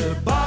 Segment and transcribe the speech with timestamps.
[0.00, 0.39] De bouw,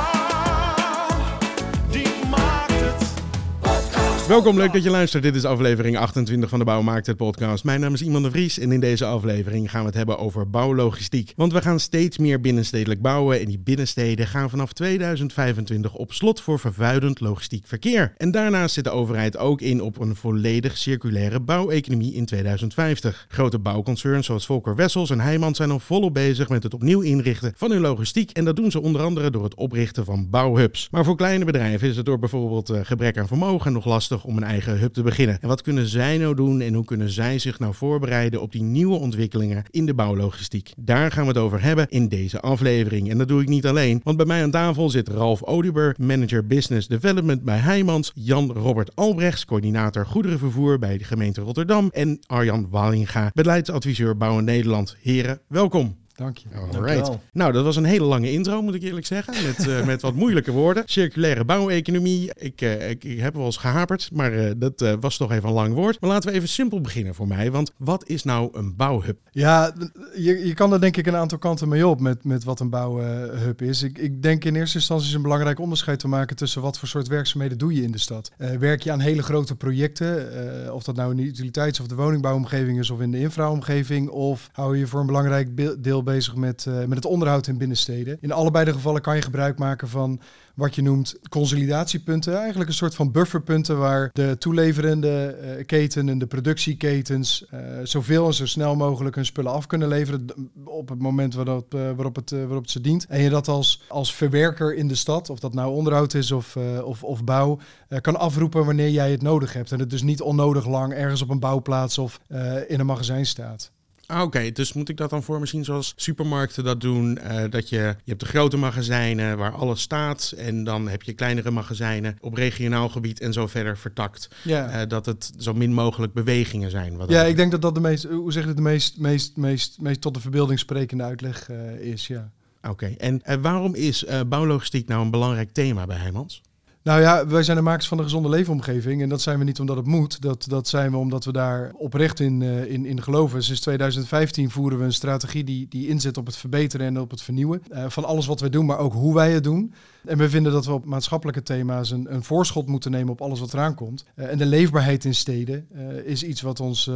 [4.34, 5.24] Welkom, leuk dat je luistert.
[5.24, 7.64] Dit is aflevering 28 van de Bouwmarkt, het podcast.
[7.64, 10.50] Mijn naam is Iman de Vries en in deze aflevering gaan we het hebben over
[10.50, 11.34] bouwlogistiek.
[11.36, 16.42] Want we gaan steeds meer binnenstedelijk bouwen en die binnensteden gaan vanaf 2025 op slot
[16.42, 18.14] voor vervuilend logistiek verkeer.
[18.18, 23.26] En daarnaast zit de overheid ook in op een volledig circulaire bouweconomie in 2050.
[23.30, 27.54] Grote bouwconcerns zoals Volker Wessels en Heijmans zijn al volop bezig met het opnieuw inrichten
[27.56, 28.32] van hun logistiek.
[28.32, 30.88] En dat doen ze onder andere door het oprichten van bouwhubs.
[30.92, 34.38] Maar voor kleine bedrijven is het door bijvoorbeeld eh, gebrek aan vermogen nog lastig om
[34.38, 35.38] een eigen hub te beginnen.
[35.42, 38.64] En wat kunnen zij nou doen en hoe kunnen zij zich nou voorbereiden op die
[38.64, 40.72] nieuwe ontwikkelingen in de bouwlogistiek?
[40.78, 43.10] Daar gaan we het over hebben in deze aflevering.
[43.10, 46.48] En dat doe ik niet alleen, want bij mij aan tafel zit Ralf Odiber, manager
[46.48, 52.68] Business Development bij Heijmans, Jan Robert Albrechts, coördinator goederenvervoer bij de gemeente Rotterdam en Arjan
[52.70, 54.96] Wallinga, beleidsadviseur Bouwen Nederland.
[55.02, 56.03] Heren, welkom.
[56.16, 56.48] Dank je.
[56.76, 57.10] Alright.
[57.34, 59.34] Nou, dat was een hele lange intro, moet ik eerlijk zeggen.
[59.46, 60.84] Met, eh, met wat moeilijke woorden.
[60.86, 62.32] Circulaire bouweconomie.
[62.36, 65.48] Ik, eh, ik, ik heb wel eens gehaperd, maar eh, dat eh, was toch even
[65.50, 66.02] een lang woord.
[66.02, 67.52] Maar laten we even simpel beginnen voor mij.
[67.52, 69.18] Want wat is nou een bouwhub?
[69.32, 69.74] Ja,
[70.16, 72.70] je, je kan er denk ik een aantal kanten mee op met, met wat een
[72.70, 73.84] bouwhub is.
[73.84, 76.88] Ik, ik denk in eerste instantie is een belangrijk onderscheid te maken tussen wat voor
[76.88, 78.32] soort werkzaamheden doe je in de stad.
[78.38, 80.34] Eh, werk je aan hele grote projecten,
[80.66, 84.10] eh, of dat nou in de utiliteits- of de woningbouwomgeving is of in de infraomgeving,
[84.10, 87.58] of hou je je voor een belangrijk be- bezig met, eh, met het onderhoud in
[87.58, 88.18] binnensteden.
[88.22, 90.20] In allebei de gevallen kan je gebruik maken van
[90.56, 92.38] wat je noemt consolidatiepunten.
[92.38, 98.28] Eigenlijk een soort van bufferpunten waar de toeleverende eh, keten en de productieketens eh, zoveel
[98.28, 100.26] en zo snel mogelijk hun spullen af kunnen leveren
[100.66, 103.06] op het moment waarop, waarop, het, waarop het ze dient.
[103.06, 106.58] En je dat als, als verwerker in de stad, of dat nou onderhoud is of,
[106.84, 107.60] of, of bouw,
[108.02, 109.72] kan afroepen wanneer jij het nodig hebt.
[109.72, 112.20] En het dus niet onnodig lang ergens op een bouwplaats of
[112.68, 113.72] in een magazijn staat.
[114.06, 117.18] Ah, Oké, dus moet ik dat dan voor me zien zoals supermarkten dat doen?
[117.18, 120.34] eh, dat je, je hebt de grote magazijnen waar alles staat.
[120.38, 124.28] En dan heb je kleinere magazijnen op regionaal gebied en zo verder vertakt.
[124.44, 124.70] Ja.
[124.70, 126.98] Eh, dat het zo min mogelijk bewegingen zijn.
[126.98, 129.38] Wat Ja, ik denk dat dat de meest, hoe zeg je het, de meest, meest,
[129.38, 132.32] meest, meest tot de verbeelding sprekende uitleg eh, is, ja.
[132.70, 136.42] Oké, en waarom is bouwlogistiek nou een belangrijk thema bij Heijmans?
[136.84, 139.02] Nou ja, wij zijn de makers van de gezonde leefomgeving.
[139.02, 140.22] En dat zijn we niet omdat het moet.
[140.22, 143.44] Dat, dat zijn we omdat we daar oprecht in, eh, in, in geloven.
[143.44, 147.22] Sinds 2015 voeren we een strategie die, die inzet op het verbeteren en op het
[147.22, 147.62] vernieuwen.
[147.70, 149.74] eh, van alles wat wij doen, maar ook hoe wij het doen.
[150.06, 153.40] En we vinden dat we op maatschappelijke thema's een, een voorschot moeten nemen op alles
[153.40, 154.06] wat eraan komt.
[154.16, 155.68] Eh, en de leefbaarheid in steden
[156.06, 156.92] is iets wat ons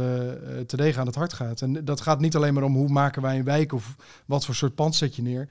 [0.66, 1.60] terdege aan het hart gaat.
[1.60, 3.96] En dat gaat niet alleen maar om hoe maken wij een wijk of
[4.26, 5.48] wat voor soort pand zet je neer.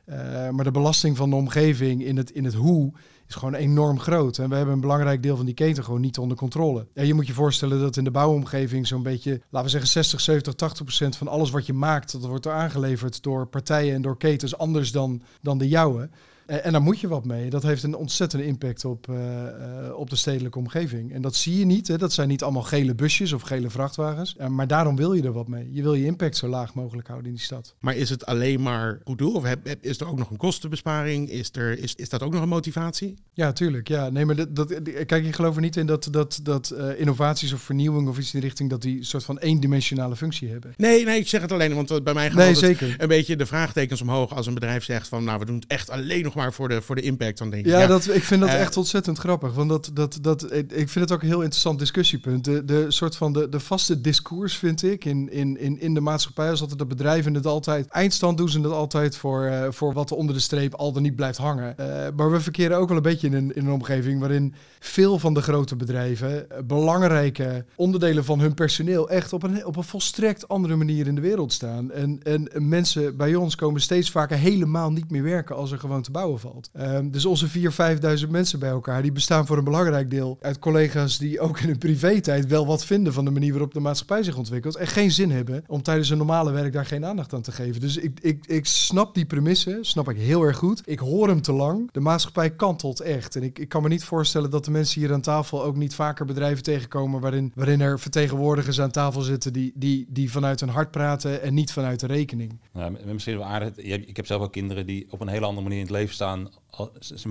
[0.51, 2.93] Maar de belasting van de omgeving in het, in het hoe
[3.27, 4.37] is gewoon enorm groot.
[4.37, 6.87] En we hebben een belangrijk deel van die keten gewoon niet onder controle.
[6.93, 10.21] En je moet je voorstellen dat in de bouwomgeving zo'n beetje, laten we zeggen 60,
[10.21, 14.01] 70, 80 procent van alles wat je maakt, dat wordt er aangeleverd door partijen en
[14.01, 16.09] door ketens anders dan, dan de jouwe.
[16.47, 17.49] En daar moet je wat mee.
[17.49, 21.13] Dat heeft een ontzettende impact op, eh, eh, op de stedelijke omgeving.
[21.13, 21.87] En dat zie je niet.
[21.87, 21.97] Hè.
[21.97, 24.35] Dat zijn niet allemaal gele busjes of gele vrachtwagens.
[24.37, 25.69] Eh, maar daarom wil je er wat mee.
[25.71, 27.75] Je wil je impact zo laag mogelijk houden in die stad.
[27.79, 29.33] Maar is het alleen maar goed doel?
[29.33, 31.29] Of heb, heb- is er ook nog een kostenbesparing?
[31.29, 33.13] Is, er, is, is dat ook nog een motivatie?
[33.33, 33.87] Ja, tuurlijk.
[33.87, 37.53] Ja, nee, maar dat, dat, kijk, ik geloof er niet in dat, dat, dat innovaties
[37.53, 40.73] of vernieuwing of iets in die richting dat die een soort van eendimensionale functie hebben.
[40.77, 44.01] Nee, nee, ik zeg het alleen, want bij mij gaat Nee, een beetje de vraagtekens
[44.01, 46.69] omhoog als een bedrijf zegt van, nou, we doen het echt alleen nog maar voor
[46.69, 47.37] de, voor de impact.
[47.37, 49.53] Dan denk ik, Ja, Dat, ik vind dat Eh, echt ontzettend grappig.
[49.53, 52.45] Want dat, dat, dat, ik vind het ook een heel interessant discussiepunt.
[52.45, 55.99] De, de soort van de, de vaste discours vind ik in, in, in, in de
[55.99, 57.87] maatschappij is altijd dat bedrijven het altijd.
[57.87, 61.01] Eindstand doen ze het altijd voor, eh, voor wat er onder de streep al dan
[61.01, 61.77] niet blijft hangen.
[61.77, 65.19] Eh, maar we verkeren ook wel een beetje in een, in een omgeving waarin veel
[65.19, 70.47] van de grote bedrijven belangrijke onderdelen van hun personeel echt op een, op een volstrekt
[70.47, 71.91] andere manier in de wereld staan.
[71.91, 76.01] En, en mensen bij ons komen steeds vaker helemaal niet meer werken als er gewoon
[76.01, 76.69] te bouwen valt.
[76.73, 77.75] Ehm, dus onze 4.000,
[78.23, 81.67] 5.000 mensen bij elkaar, die bestaan voor een belangrijk deel uit collega's die ook in
[81.67, 84.75] hun privé-tijd wel wat vinden van de manier waarop de maatschappij zich ontwikkelt.
[84.75, 87.81] En geen zin hebben om tijdens hun normale werk daar geen aandacht aan te geven.
[87.81, 90.81] Dus ik, ik, ik snap die premisse, snap ik heel erg goed.
[90.85, 91.89] Ik hoor hem te lang.
[91.91, 93.35] De maatschappij kantelt echt.
[93.35, 95.95] En ik, ik kan me niet voorstellen dat de mensen hier aan tafel ook niet
[95.95, 100.69] vaker bedrijven tegenkomen waarin, waarin er vertegenwoordigers aan tafel zitten die, die, die vanuit hun
[100.69, 102.59] hart praten en niet vanuit de rekening.
[102.73, 103.75] M- misschien wel aardig.
[103.77, 106.49] Ik heb zelf ook kinderen die op een hele andere manier in het leven staan.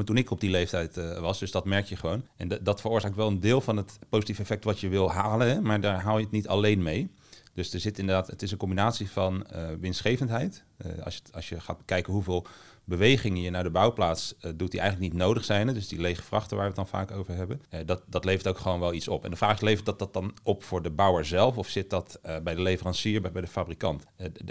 [0.05, 1.39] toen ik op die leeftijd eh, was.
[1.39, 2.27] Dus dat merk je gewoon.
[2.37, 5.63] En dat- veroorzaakt wel een deel van het positieve effect wat je wil halen.
[5.63, 7.11] Maar daar haal je het niet alleen mee.
[7.55, 10.65] Dus er zit inderdaad, het is een combinatie van eh, winstgevendheid.
[10.77, 12.47] Eh, als, je, als je gaat bekijken hoeveel
[12.87, 15.67] bewegingen je naar de bouwplaats eh, doet die eigenlijk niet nodig zijn.
[15.67, 17.63] Dus die lege vrachten waar we het dan vaak over hebben.
[17.69, 19.25] Eh, dat, dat levert ook gewoon wel iets op.
[19.25, 21.91] En de vraag is, levert dat dat dan op voor de bouwer zelf of zit
[21.91, 24.05] dat eh, bij de leverancier, bij, bij de fabrikant?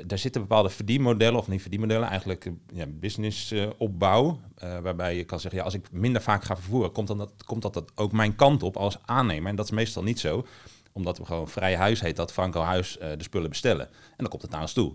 [0.05, 4.39] Daar zitten bepaalde verdienmodellen, of niet verdienmodellen, eigenlijk ja, businessopbouw.
[4.59, 7.61] waarbij je kan zeggen, ja, als ik minder vaak ga vervoeren, komt, dan dat, komt
[7.61, 9.49] dat, dat ook mijn kant op als aannemer.
[9.49, 10.45] En dat is meestal niet zo
[10.91, 13.87] omdat we gewoon vrij huis heet dat Franco Huis de spullen bestellen.
[13.87, 14.93] En dan komt het naar ons toe.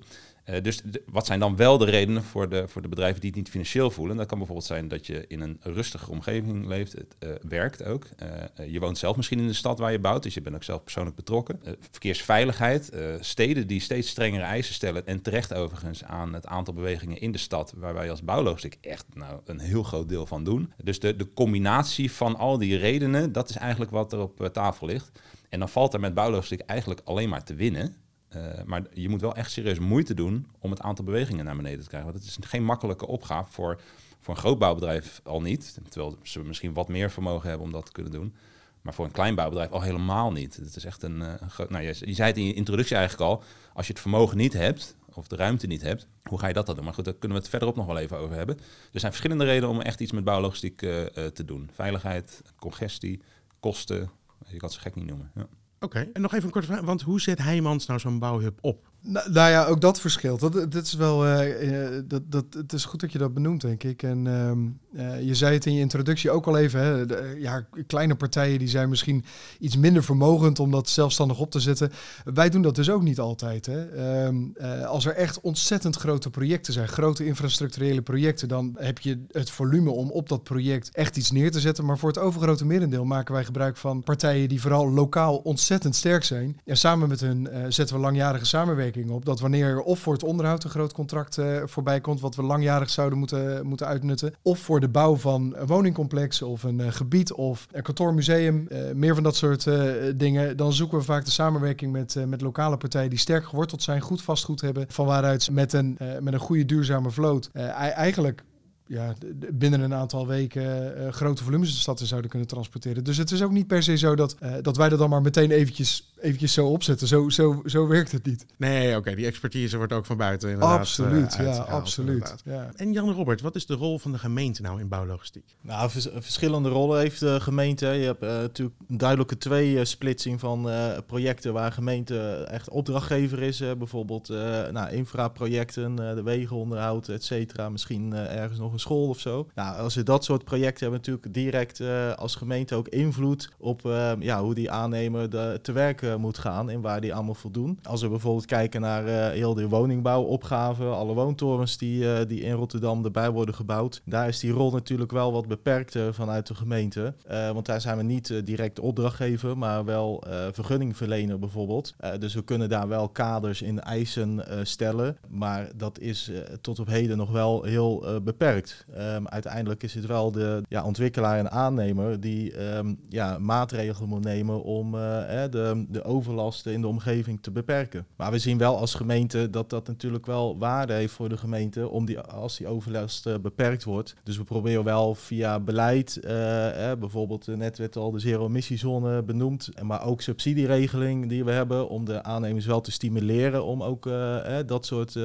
[0.50, 3.38] Eh, dus wat zijn dan wel de redenen voor de, voor de bedrijven die het
[3.38, 4.16] niet financieel voelen?
[4.16, 8.06] Dat kan bijvoorbeeld zijn dat je in een rustige omgeving leeft, het eh, werkt ook.
[8.16, 10.62] Eh, je woont zelf misschien in de stad waar je bouwt, dus je bent ook
[10.62, 11.60] zelf persoonlijk betrokken.
[11.90, 17.32] Verkeersveiligheid, steden die steeds strengere eisen stellen en terecht overigens aan het aantal bewegingen in
[17.32, 20.72] de stad, waar wij als bouwlogistiek echt nou, een heel groot deel van doen.
[20.82, 24.86] Dus de, de combinatie van al die redenen, dat is eigenlijk wat er op tafel
[24.86, 25.10] ligt.
[25.48, 27.94] En dan valt er met bouwlogistiek eigenlijk alleen maar te winnen.
[28.30, 31.80] Eh, maar je moet wel echt serieus moeite doen om het aantal bewegingen naar beneden
[31.80, 32.10] te krijgen.
[32.12, 33.80] Want het is geen makkelijke opgave voor,
[34.18, 35.78] voor een groot bouwbedrijf al niet.
[35.88, 38.34] Terwijl ze misschien wat meer vermogen hebben om dat te kunnen doen.
[38.82, 40.56] Maar voor een klein bouwbedrijf al helemaal niet.
[40.56, 41.68] Het is echt een, eh.
[41.68, 43.42] Nou, je, je zei het in je introductie eigenlijk al.
[43.72, 46.66] Als je het vermogen niet hebt, of de ruimte niet hebt, hoe ga je dat
[46.66, 46.84] dan doen?
[46.84, 48.58] Maar goed, daar kunnen we het verderop nog wel even over hebben.
[48.92, 51.70] Er zijn verschillende redenen om echt iets met bouwlogistiek eh, te doen.
[51.72, 53.22] Veiligheid, congestie,
[53.60, 54.10] kosten.
[54.46, 55.30] Je kan het gek niet noemen.
[55.34, 55.46] Ja.
[55.84, 56.80] Oké, en nog even een korte vraag.
[56.80, 58.89] Want hoe zet Heijmans nou zo'n bouwhub op?
[59.02, 60.40] Nou, nou ja, ook dat verschilt.
[60.72, 63.82] Dat, is wel, eh, eh, dat, dat, het is goed dat je dat benoemt, denk
[63.82, 64.02] ik.
[64.02, 64.58] En ehm,
[64.92, 66.80] eh, je zei het in je introductie ook al even.
[66.80, 69.24] Hè, ja, kleine partijen die zijn misschien
[69.58, 71.90] iets minder vermogend om dat zelfstandig op te zetten.
[72.24, 73.66] Wij doen dat dus ook niet altijd.
[73.66, 73.88] Hè.
[73.88, 79.24] Ehm, eh, als er echt ontzettend grote projecten zijn, grote infrastructurele projecten, dan heb je
[79.30, 81.84] het volume om op dat project echt iets neer te zetten.
[81.84, 86.24] Maar voor het overgrote merendeel maken wij gebruik van partijen die vooral lokaal ontzettend sterk
[86.24, 86.60] zijn.
[86.64, 89.24] En samen met hun zetten we langjarige samenwerking op.
[89.24, 92.42] Dat wanneer er of voor het onderhoud een groot contract eh, voorbij komt, wat we
[92.42, 96.92] langjarig zouden moeten, moeten uitnutten, of voor de bouw van een woningcomplex of een eh,
[96.92, 99.68] gebied of een kantoormuseum, eh, meer van dat soort
[100.16, 104.00] dingen, dan zoeken we vaak de samenwerking met, met lokale partijen die sterk geworteld zijn,
[104.00, 108.44] goed vastgoed hebben, van waaruit met een, met een goede duurzame vloot ei- eigenlijk
[108.86, 109.14] ja,
[109.52, 113.04] binnen een aantal weken grote volumes de stad in zouden kunnen transporteren.
[113.04, 115.50] Dus het is ook niet per se zo dat, dat wij dat dan maar meteen
[115.50, 117.06] eventjes, eventjes zo opzetten.
[117.08, 118.46] Zo, zo, zo werkt het niet.
[118.56, 122.08] Nee, oké, die expertise wordt ook van buiten inderdaad absoluut, eh, ja, absoluut.
[122.14, 122.42] inderdaad.
[122.44, 122.70] Ja.
[122.76, 125.44] En Jan Robert, wat is de rol van de gemeente nou in bouwlogistiek?
[125.60, 127.86] Nou, vers- verschillende rollen heeft de gemeente.
[127.86, 133.60] Je hebt eh, natuurlijk een duidelijke twee-splitsing van eh, projecten waar gemeente echt opdrachtgever is.
[133.60, 134.36] eh, bijvoorbeeld eh
[134.72, 137.68] nou, infraprojecten, eh, de wegenonderhoud, et cetera.
[137.68, 139.48] Misschien eh, ergens nog een school of zo.
[139.54, 143.84] Nou, als we dat soort projecten hebben, natuurlijk direct eh, als gemeente ook invloed op
[143.86, 147.34] eh, ja, hoe die aannemer de, te werk eh, moet gaan en waar die allemaal
[147.34, 147.78] voldoen.
[147.82, 152.52] Als we bijvoorbeeld kijken naar eh, heel de woningbouwopgave, alle woontorens die, eh, die in
[152.52, 157.14] Rotterdam erbij worden gebouwd, daar is die rol natuurlijk wel wat beperkter vanuit de gemeente.
[157.52, 161.94] Want daar zijn we niet direct opdrachtgever, maar wel vergunningverlener bijvoorbeeld.
[162.18, 166.30] Dus we kunnen daar wel kaders in eisen stellen, maar dat is
[166.60, 168.86] tot op heden nog wel heel beperkt.
[168.94, 174.24] Ehm, uiteindelijk is het wel de ja, ontwikkelaar en aannemer die ehm, ja, maatregelen moet
[174.24, 178.06] nemen om de, overlasten in de omgeving te beperken.
[178.16, 181.88] Maar we zien wel als gemeente dat dat natuurlijk wel waarde heeft voor de gemeente
[181.88, 184.14] om die, als die overlast eh, beperkt wordt.
[184.24, 189.68] Dus we proberen wel via beleid, eh, bijvoorbeeld eh, net werd al de zero-emissiezone benoemd,
[189.74, 194.06] en maar ook subsidieregeling die we hebben om de aannemers wel te stimuleren om ook
[194.06, 195.16] eh, dat soort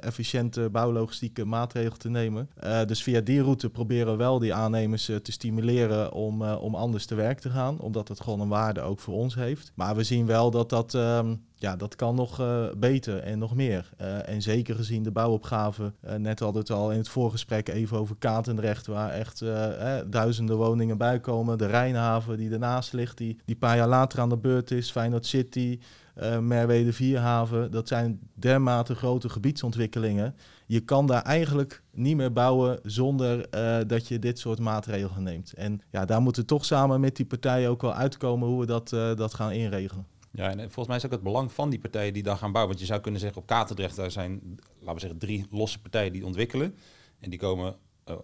[0.00, 2.48] efficiënte bouwlogistieke maatregelen te nemen.
[2.86, 7.14] Dus via die route proberen we wel die aannemers te stimuleren om, om anders te
[7.14, 9.72] werk te gaan, omdat het gewoon een waarde ook voor ons heeft.
[9.74, 13.54] Maar we zien wel dat dat, ehm, ja, dat kan nog eh, beter en nog
[13.54, 13.90] meer.
[13.96, 17.68] Eh, en zeker gezien de bouwopgave, eh, net hadden we het al in het voorgesprek
[17.68, 21.58] even over Katendrecht, waar echt eh, duizenden woningen bij komen.
[21.58, 24.90] De Rijnhaven die ernaast ligt, die, die een paar jaar later aan de beurt is.
[24.90, 25.78] Feyenoord City,
[26.16, 27.70] eh Merwede Vierhaven.
[27.70, 30.34] Dat zijn dermate grote gebiedsontwikkelingen.
[30.66, 35.52] Je kan daar eigenlijk niet meer bouwen zonder eh, dat je dit soort maatregelen neemt.
[35.52, 38.66] En ja, daar moeten we toch samen met die partijen ook wel uitkomen hoe we
[38.66, 40.06] dat, eh, dat gaan inregelen.
[40.30, 42.74] Ja, en volgens mij is ook het belang van die partijen die dan gaan bouwen.
[42.74, 44.40] Want je zou kunnen zeggen, op Katendrecht, daar zijn,
[44.78, 46.74] laten we zeggen, drie losse partijen die ontwikkelen.
[47.20, 47.76] En die komen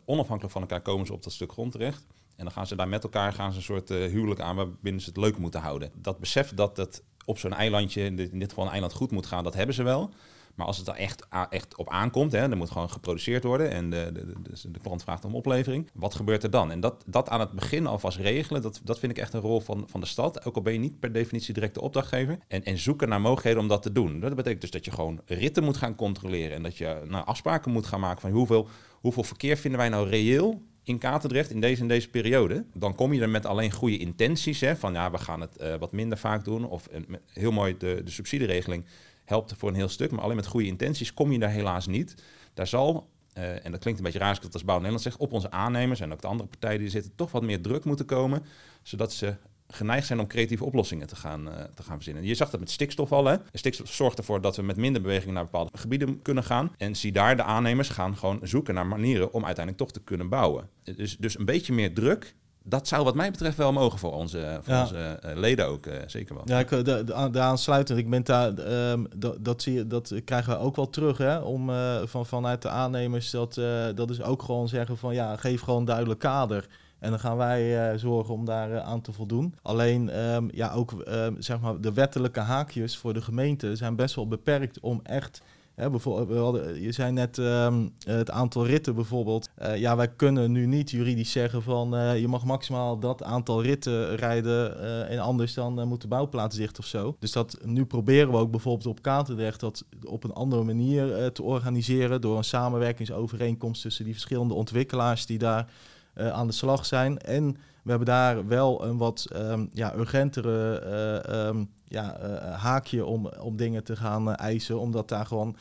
[0.04, 2.06] onafhankelijk van elkaar komen ze op dat stuk grond terecht.
[2.36, 5.08] En dan gaan ze daar met elkaar gaan ze een soort huwelijk aan waarbinnen ze
[5.08, 5.90] het leuk moeten houden.
[5.94, 9.44] Dat besef dat het op zo'n eilandje, in dit, geval een eiland, goed moet gaan,
[9.44, 10.10] dat hebben ze wel.
[10.54, 13.90] Maar als het er echt, echt op aankomt, hè, er moet gewoon geproduceerd worden en
[13.90, 16.70] de, de, de, dus de klant vraagt om oplevering, wat gebeurt er dan?
[16.70, 19.60] En dat, dat aan het begin alvast regelen, dat, dat vind ik echt een rol
[19.60, 20.44] van, van de stad.
[20.44, 22.38] Ook al ben je niet per definitie direct de opdrachtgever.
[22.48, 24.20] En, en zoeken naar mogelijkheden om dat te doen.
[24.20, 27.72] Dat betekent dus dat je gewoon ritten moet gaan controleren en dat je nou, afspraken
[27.72, 28.68] moet gaan maken van hoeveel,
[29.00, 32.64] hoeveel verkeer vinden wij nou reëel in Katendrecht in deze en deze periode?
[32.74, 35.74] Dan kom je er met alleen goede intenties, hè, van ja, we gaan het eh,
[35.76, 36.64] wat minder vaak doen.
[36.68, 38.84] Of eh, heel mooi, de, de subsidieregeling
[39.24, 42.14] helpt voor een heel stuk, maar alleen met goede intenties kom je daar helaas niet.
[42.54, 45.18] Daar zal, eh, en dat klinkt een beetje raar als dat als Bouw Nederland zeg,
[45.18, 48.06] op onze aannemers en ook de andere partijen die zitten, toch wat meer druk moeten
[48.06, 48.44] komen,
[48.82, 49.34] zodat ze
[49.74, 52.24] geneigd zijn om creatieve oplossingen te gaan, eh, te gaan verzinnen.
[52.24, 53.24] Je zag dat met stikstof al.
[53.24, 53.36] Hè?
[53.52, 56.72] Stikstof zorgt ervoor dat we met minder beweging naar bepaalde gebieden kunnen gaan.
[56.76, 60.28] En zie daar, de aannemers gaan gewoon zoeken naar manieren om uiteindelijk toch te kunnen
[60.28, 60.68] bouwen.
[60.96, 62.34] Dus, dus een beetje meer druk.
[62.64, 64.82] Dat zou wat mij betreft wel mogen voor onze, voor Ja.
[64.82, 66.42] onze eh, leden ook, eh, zeker wel.
[66.46, 67.98] Ja, ik, de, de, de aansluitend.
[67.98, 71.38] Ik ben daar, ehm, dat, dat, zie je, dat krijgen we ook wel terug, hè?
[71.38, 71.70] Om,
[72.04, 73.30] van, vanuit de aannemers.
[73.30, 73.54] Dat,
[73.94, 76.66] dat is ook gewoon zeggen van ja, geef gewoon een duidelijk kader.
[77.02, 79.54] En dan gaan wij eh, zorgen om daar eh, aan te voldoen.
[79.62, 84.14] Alleen, ehm, ja, ook ehm, zeg maar, de wettelijke haakjes voor de gemeente zijn best
[84.14, 85.42] wel beperkt om echt.
[85.74, 89.48] Hè, bijvoorbeeld, je zei net ehm, het aantal ritten bijvoorbeeld.
[89.54, 94.16] Eh, ja, wij kunnen nu niet juridisch zeggen van je mag maximaal dat aantal ritten
[94.16, 94.78] rijden
[95.08, 97.16] en anders dan moet de bouwplaats dicht of zo.
[97.18, 101.42] Dus dat nu proberen we ook bijvoorbeeld op Katendrecht dat op een andere manier te
[101.42, 105.66] organiseren door een samenwerkingsovereenkomst tussen die verschillende ontwikkelaars die daar
[106.14, 107.18] aan de slag zijn.
[107.18, 113.04] En we hebben daar wel een wat ehm, ja, urgentere eh, ehm, ja, eh, haakje
[113.04, 115.56] om, om dingen te gaan eh, eisen, omdat daar gewoon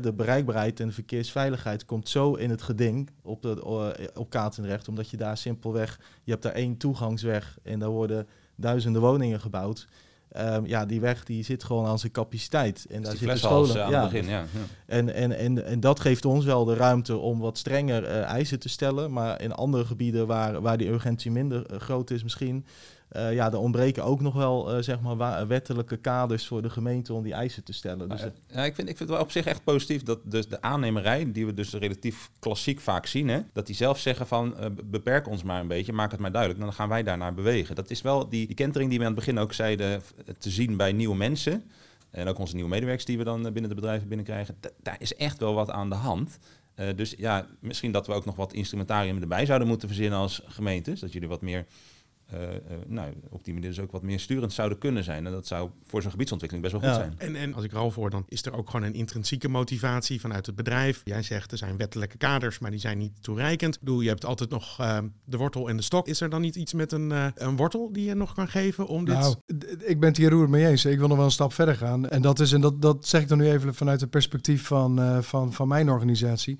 [0.00, 3.62] de bereikbaarheid en de verkeersveiligheid komt zo in het geding op, de,
[3.96, 8.26] eh, op Katendrecht, omdat je daar simpelweg, je hebt daar één toegangsweg en daar worden
[8.54, 9.88] duizenden woningen gebouwd.
[10.30, 12.86] Ehm, ja, die weg die zit gewoon aan zijn capaciteit.
[12.90, 13.76] En daar Dus zitten scholen.
[13.76, 14.38] eh, aan ja, het begin, ja.
[14.38, 14.46] ja.
[14.86, 18.58] en, en, en, en dat geeft ons wel de ruimte om wat strenger eh, eisen
[18.58, 19.12] te stellen.
[19.12, 22.64] Maar in andere gebieden waar, waar die urgentie minder eh, groot is misschien...
[23.10, 27.12] eh, ja, er ontbreken ook nog wel eh, zeg maar, wettelijke kaders voor de gemeente
[27.12, 28.08] om die eisen te stellen.
[28.08, 30.48] Dus Maar, ja, ik, vind, ik vind het wel op zich echt positief dat dus
[30.48, 34.56] de aannemerij, die we dus relatief klassiek vaak zien, hè, dat die zelf zeggen van
[34.56, 37.74] eh, beperk ons maar een beetje, maak het maar duidelijk, dan gaan wij daarnaar bewegen.
[37.74, 40.02] Dat is wel die, die kentering die we aan het begin ook zeiden,
[40.38, 41.64] te zien bij nieuwe mensen.
[42.10, 44.56] En ook onze nieuwe medewerkers die we dan eh, binnen de bedrijven binnenkrijgen.
[44.60, 46.38] Da- daar is echt wel wat aan de hand.
[46.74, 50.42] Eh, dus ja, misschien dat we ook nog wat instrumentarium erbij zouden moeten verzinnen als
[50.46, 51.00] gemeentes.
[51.00, 51.66] Dat jullie wat meer,
[52.32, 55.26] eh, eh, nou, op die manier dus ook wat meer sturend zouden kunnen zijn.
[55.26, 57.06] En dat zou voor zo'n gebiedsontwikkeling best wel goed Ja.
[57.16, 57.34] zijn.
[57.34, 60.20] En, en als ik er al voor, dan is er ook gewoon een intrinsieke motivatie
[60.20, 61.00] vanuit het bedrijf.
[61.04, 63.74] Jij zegt er zijn wettelijke kaders, maar die zijn niet toereikend.
[63.74, 66.06] Ik bedoel, je hebt altijd nog eh, de wortel en de stok.
[66.06, 68.86] Is er dan niet iets met een, eh, een wortel die je nog kan geven
[68.86, 69.18] om dit...
[69.18, 69.34] Nou,
[69.78, 70.84] ik ben het hier roerend mee eens.
[70.84, 72.08] Ik wil nog wel een stap verder gaan.
[72.08, 75.00] En dat is, en dat, dat zeg ik dan nu even vanuit het perspectief van,
[75.00, 76.56] eh, van, van mijn organisatie.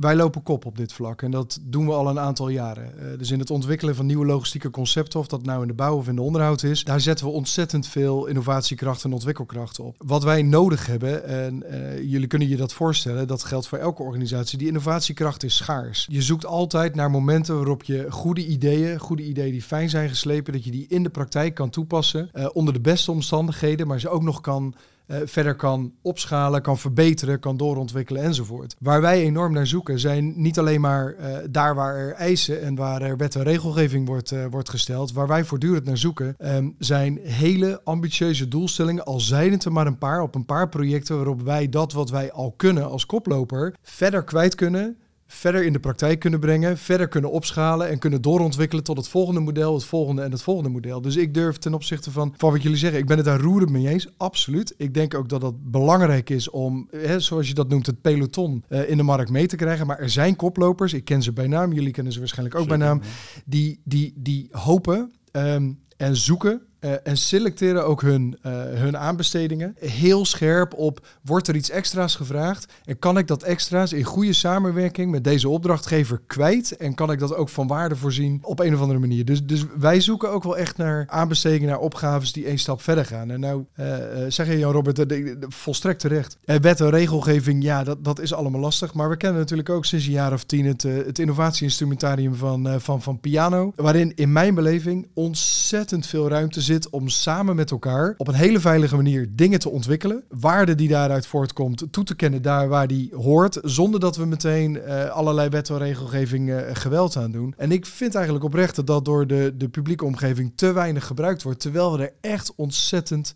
[0.00, 1.22] Wij lopen kop op dit vlak.
[1.22, 2.98] En dat doen we al een aantal jaren.
[2.98, 5.96] Eh, dus in het ontwikkelen van nieuwe logistieke concepten, of dat nou in de bouw
[5.96, 9.94] of in de onderhoud is, daar zetten we ontzettend veel innovatiekracht en ontwikkelkracht op.
[9.98, 14.02] Wat wij nodig hebben, en eh, jullie kunnen je dat voorstellen, dat geldt voor elke
[14.02, 16.06] organisatie, die innovatiekracht is schaars.
[16.10, 20.52] Je zoekt altijd naar momenten waarop je goede ideeën, goede ideeën die fijn zijn geslepen,
[20.52, 24.08] dat je die in de praktijk kan toepassen eh, onder de beste omstandigheden, maar ze
[24.08, 24.74] ook nog kan
[25.06, 28.76] eh, verder kan opschalen, kan verbeteren, kan doorontwikkelen enzovoort.
[28.78, 32.74] Waar wij enorm naar zoeken zijn niet alleen maar eh, daar waar er eisen en
[32.74, 35.12] waar er wet en regelgeving wordt, eh, wordt gesteld.
[35.12, 39.86] Waar wij voortdurend naar zoeken ehm, zijn hele ambitieuze doelstellingen, al zijn het er maar
[39.86, 43.74] een paar, op een paar projecten waarop wij dat wat wij al kunnen als koploper
[43.82, 44.96] verder kwijt kunnen
[45.26, 49.40] verder in de praktijk kunnen brengen, verder kunnen opschalen en kunnen doorontwikkelen tot het volgende
[49.40, 51.00] model, het volgende en het volgende model.
[51.00, 53.70] Dus ik durf ten opzichte van, van wat jullie zeggen, ik ben het daar roerend
[53.70, 54.74] mee eens, absoluut.
[54.76, 58.64] Ik denk ook dat dat belangrijk is om, hè, zoals je dat noemt, het peloton
[58.68, 59.86] eh, in de markt mee te krijgen.
[59.86, 62.76] Maar er zijn koplopers, ik ken ze bij naam, jullie kennen ze waarschijnlijk ook bij
[62.76, 63.00] naam,
[63.44, 69.74] die, die, die hopen ehm, en zoeken eh, en selecteren ook hun, eh, hun aanbestedingen
[69.78, 74.32] heel scherp op, wordt er iets extra's gevraagd en kan ik dat extra's in goede
[74.32, 78.74] samenwerking met deze opdrachtgever kwijt en kan ik dat ook van waarde voorzien op een
[78.74, 79.24] of andere manier.
[79.24, 83.04] Dus, dus wij zoeken ook wel echt naar aanbestedingen, naar opgaves die één stap verder
[83.04, 83.30] gaan.
[83.30, 83.86] En nou eh,
[84.28, 86.36] zeg je Jan Robert, de- de- volstrekt terecht.
[86.44, 90.06] Wet en regelgeving, ja, dat, dat is allemaal lastig, maar we kennen natuurlijk ook sinds
[90.06, 95.08] een jaar of tien het, het innovatieinstrumentarium van, van, van Piano, waarin in mijn beleving
[95.14, 99.70] ontzettend veel ruimte zit om samen met elkaar op een hele veilige manier dingen te
[99.70, 100.24] ontwikkelen.
[100.28, 104.80] Waarde die daaruit voortkomt toe te kennen daar waar die hoort, zonder dat we meteen
[104.80, 107.54] eh, allerlei wet en regelgeving eh, geweld aan doen.
[107.56, 111.42] En ik vind eigenlijk oprecht dat dat door de, de publieke omgeving te weinig gebruikt
[111.42, 113.34] wordt, terwijl we er echt ontzettend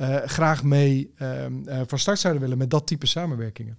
[0.00, 3.78] eh, graag mee ehm, eh, van start zouden willen met dat type samenwerkingen.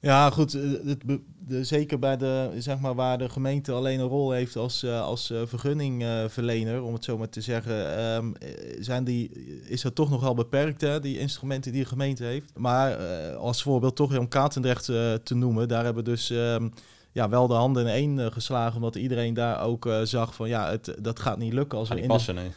[0.00, 0.52] Ja, goed.
[0.52, 1.04] Het,
[1.50, 5.02] de, zeker bij de, zeg maar, waar de gemeente alleen een rol heeft als, eh,
[5.02, 9.30] als eh, vergunningverlener, om het zo maar te zeggen, ehm, eh, zijn die,
[9.64, 12.52] is dat toch nog wel beperkt, hè, die instrumenten die de gemeente heeft.
[12.56, 12.96] Maar
[13.36, 16.30] als voorbeeld toch om Katendrecht te noemen, daar hebben dus...
[16.30, 16.68] ehm,
[17.12, 18.76] ja, wel de handen in één geslagen.
[18.76, 22.02] Omdat iedereen daar ook zag van ja, het, dat gaat niet lukken als we niet
[22.02, 22.50] in passen, nee.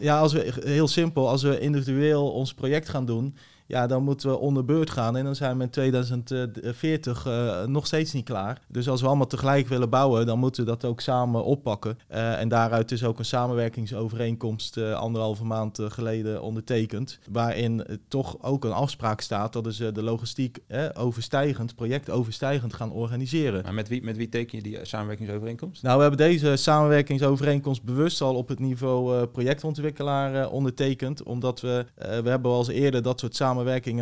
[0.00, 4.30] Ja, als we heel simpel, als we individueel ons project gaan doen, ja, dan moeten
[4.30, 8.60] we onder beurt gaan en dan zijn we in 2040 eh, nog steeds niet klaar.
[8.68, 11.98] Dus als we allemaal tegelijk willen bouwen, dan moeten we dat ook samen oppakken.
[12.08, 18.64] Eh, en daaruit is ook een samenwerkingsovereenkomst eh, anderhalve maand geleden ondertekend, waarin toch ook
[18.64, 20.58] een afspraak staat dat is de logistiek
[20.94, 23.62] overstijgend, projectoverstijgend gaan organiseren.
[23.62, 25.82] Maar met wie, met wie teken je die samenwerkingsovereenkomst?
[25.82, 31.22] Nou, we hebben deze samenwerkingsovereenkomst bewust al op het niveau projectontwikkelaar ondertekend.
[31.22, 33.53] Omdat we, we hebben al eens eerder dat soort samenwerkingen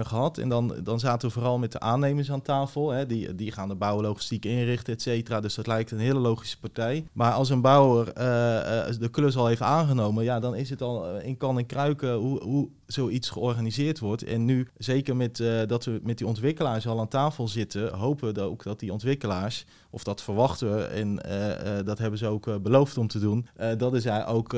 [0.04, 0.38] gehad.
[0.38, 2.90] En dan, dan zaten we vooral met de aannemers aan tafel.
[2.90, 3.06] Hè.
[3.06, 5.40] Die, die gaan de bouwlogistiek inrichten, et cetera.
[5.40, 7.04] Dus dat lijkt een hele logische partij.
[7.12, 10.82] Maar als een bouwer eh, eh, de klus al heeft aangenomen, ja, dan is het
[10.82, 14.24] al eh, in kan en kruiken hoe, hoe zoiets georganiseerd wordt.
[14.24, 18.34] En nu, zeker met, eh, dat we met die ontwikkelaars al aan tafel zitten, hopen
[18.34, 22.26] we ook dat die ontwikkelaars, of dat verwachten we, en eh, eh, dat hebben ze
[22.26, 23.46] ook beloofd om te doen,
[23.76, 24.56] dat is hij ook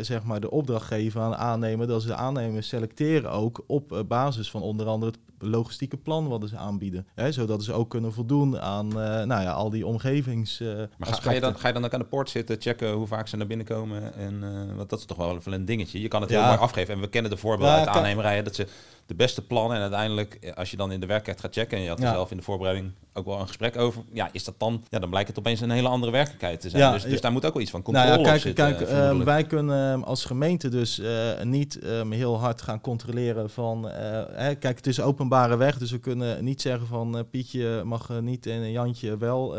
[0.00, 4.50] zeg maar de opdrachtgever aan de aannemer, dat ze de aannemers selecteren ook op basis
[4.50, 5.12] van onder andere
[5.48, 7.06] logistieke plan wat ze aanbieden.
[7.14, 10.60] Hè, zodat ze ook kunnen voldoen aan eh, nou ja, al die omgevings.
[10.60, 10.66] eh,
[10.98, 13.06] Maar ga, ga, je dan, ga je dan ook aan de poort zitten, checken hoe
[13.06, 14.14] vaak ze naar binnen komen?
[14.14, 16.00] En, eh, want dat is toch wel een dingetje.
[16.00, 16.46] Je kan het heel Ja.
[16.46, 16.94] mooi afgeven.
[16.94, 18.42] En we kennen de voorbeelden uit de kan- aannemerij.
[18.42, 18.66] Dat ze
[19.06, 21.78] de beste plannen en uiteindelijk, eh, als je dan in de werkelijkheid gaat checken...
[21.78, 22.12] en je had er Ja.
[22.12, 24.02] zelf in de voorbereiding ook wel een gesprek over...
[24.12, 24.84] ja, is dat dan...
[24.88, 26.82] ja, dan blijkt het opeens een hele andere werkelijkheid te zijn.
[26.82, 28.64] Ja, dus, dus daar moet ook wel iets van controle Nou ja, kijk, zitten.
[28.64, 32.80] kijk eh, ehm, wij kunnen ehm, als gemeente dus eh, niet ehm, heel hard gaan
[32.80, 33.88] controleren van...
[34.32, 37.26] hè, kijk, het is openbare weg, dus we kunnen niet zeggen van...
[37.30, 39.56] Pietje mag niet en Jantje wel...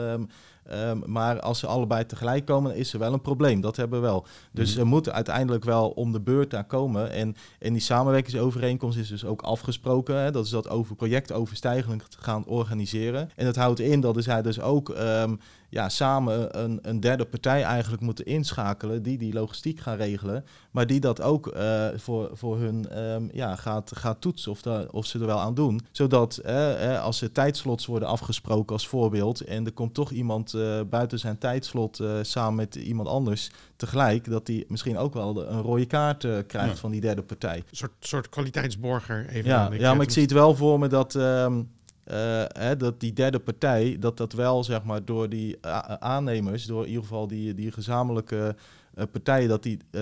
[0.67, 3.61] ehm, maar als ze allebei tegelijk komen, is er wel een probleem.
[3.61, 4.25] Dat hebben we wel.
[4.51, 7.11] Dus ze moeten uiteindelijk wel om de beurt daar komen.
[7.11, 10.15] En, en die samenwerkingsovereenkomst is dus ook afgesproken.
[10.15, 13.29] Hè, dat is dat over projectoverstijgend gaan organiseren.
[13.35, 15.35] En dat houdt in dat zij dus ook ehm,
[15.75, 20.87] ja, samen een, een derde partij eigenlijk moeten inschakelen die die logistiek gaan regelen, maar
[20.87, 25.19] die dat ook eh, voor, voor hun ehm, ja, gaat, gaat toetsen of, of ze
[25.19, 25.81] er wel aan doen.
[25.91, 30.53] Zodat eh, eh, als er tijdslots worden afgesproken als voorbeeld en er komt toch iemand
[30.89, 35.61] buiten zijn tijdslot samen met iemand anders tegelijk, dat die misschien ook wel de- een
[35.61, 36.75] rode kaart krijgt Ja.
[36.75, 37.55] van die derde partij.
[37.57, 39.25] Een soort, soort kwaliteitsborger.
[39.29, 41.61] Even Ja, ja, maar ik zie het wel voor me dat, ehm,
[42.05, 46.65] eh, hè, dat die derde partij, dat dat wel zeg maar door die a- aannemers,
[46.65, 48.55] door in ieder geval die, die gezamenlijke
[48.95, 50.01] eh, partijen, dat die eh,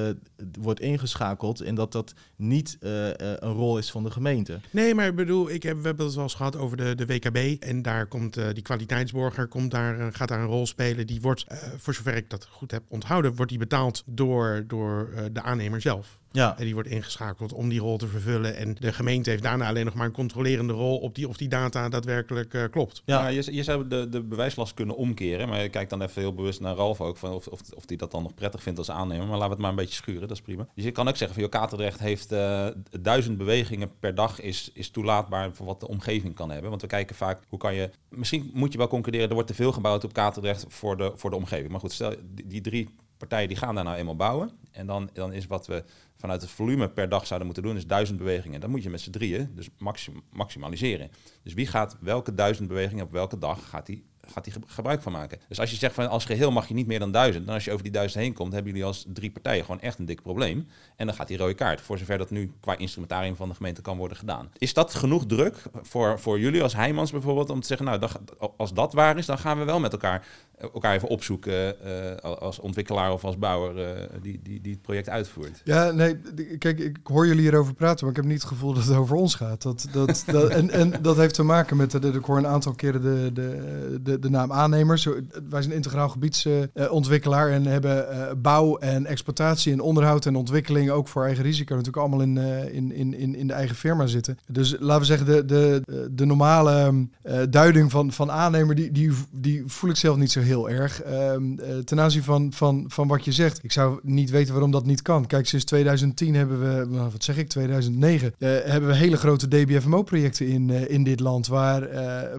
[0.59, 4.59] wordt ingeschakeld en dat dat niet eh, eh, een rol is van de gemeente.
[4.71, 7.05] Nee, maar ik bedoel, ik heb, we hebben het wel eens gehad over de, de
[7.05, 7.63] WKB.
[7.63, 11.07] En daar komt eh, die kwaliteitsborger komt daar, eh, gaat daar een rol spelen.
[11.07, 15.09] Die wordt, eh, voor zover ik dat goed heb onthouden, wordt die betaald door, door
[15.15, 16.19] eh, de aannemer zelf.
[16.33, 18.55] Ja, En die wordt ingeschakeld om die rol te vervullen.
[18.55, 21.47] En de gemeente heeft daarna alleen nog maar een controlerende rol op die, of die
[21.47, 23.01] data daadwerkelijk eh, klopt.
[23.05, 23.21] ja.
[23.21, 25.49] Ja, je, je zou de, de bewijslast kunnen omkeren.
[25.49, 27.17] Maar je kijkt dan even heel bewust naar Ralf ook.
[27.17, 29.27] Van of, of, of die dat dan nog prettig vindt als aannemer.
[29.27, 30.67] Maar laten we het maar een beetje schuren, dat is prima.
[30.75, 32.67] Dus je kan ook zeggen van, joh, Katendrecht heeft eh,
[33.01, 36.69] duizend bewegingen per dag is, is toelaatbaar voor wat de omgeving kan hebben.
[36.69, 37.89] Want we kijken vaak, hoe kan je...
[38.09, 41.29] Misschien moet je wel concluderen, er wordt te veel gebouwd op Katendrecht voor de, voor
[41.29, 41.71] de omgeving.
[41.71, 42.89] Maar goed, stel, die, die drie
[43.27, 44.51] partijen die gaan daar nou eenmaal bouwen.
[44.71, 45.83] En dan, dan is wat we
[46.15, 48.59] vanuit het volume per dag zouden moeten doen, is duizend bewegingen.
[48.61, 51.11] Dan moet je met z'n drieën dus maxim, maximaliseren.
[51.43, 55.01] Dus wie gaat welke duizend bewegingen op welke dag gaat die, gaat die ge- gebruik
[55.01, 55.39] van maken?
[55.47, 57.65] Dus als je zegt van als geheel mag je niet meer dan duizend, dan als
[57.65, 60.21] je over die duizend heen komt, hebben jullie als drie partijen gewoon echt een dik
[60.21, 60.67] probleem.
[60.95, 63.81] En dan gaat die rode kaart, voor zover dat nu qua instrumentarium van de gemeente
[63.81, 64.51] kan worden gedaan.
[64.57, 68.09] Is dat genoeg druk voor, voor jullie als Heijmans bijvoorbeeld om te zeggen, nou
[68.57, 70.25] als dat waar is, dan gaan we wel met elkaar
[70.73, 75.09] elkaar even opzoeken eh, als ontwikkelaar of als bouwer eh, die, die, die het project
[75.09, 75.61] uitvoert.
[75.63, 76.17] Ja, nee,
[76.57, 79.15] kijk, ik hoor jullie hierover praten, maar ik heb niet het gevoel dat het over
[79.15, 79.61] ons gaat.
[79.61, 82.47] Dat, dat, dat, en, en dat heeft te maken met, de, de, ik hoor een
[82.47, 84.97] aantal keren de, de, de, de naam aannemer.
[84.97, 85.15] Zo,
[85.49, 91.07] wij zijn integraal gebiedsontwikkelaar en hebben eh, bouw en exploitatie en onderhoud en ontwikkeling ook
[91.07, 94.37] voor eigen risico natuurlijk allemaal in, eh, in, in, in, in de eigen firma zitten.
[94.47, 99.11] Dus laten we zeggen, de, de, de normale eh, duiding van, van aannemer, die, die,
[99.31, 101.01] die voel ik zelf niet zo heel erg.
[101.01, 104.71] Ehm, eh, ten aanzien van, van, van wat je zegt, ik zou niet weten waarom
[104.71, 105.25] dat niet kan.
[105.25, 109.47] Kijk, sinds 2010 hebben we, nou, wat zeg ik, 2009, eh, hebben we hele grote
[109.47, 111.87] DBFMO-projecten in, eh, in dit land, waar,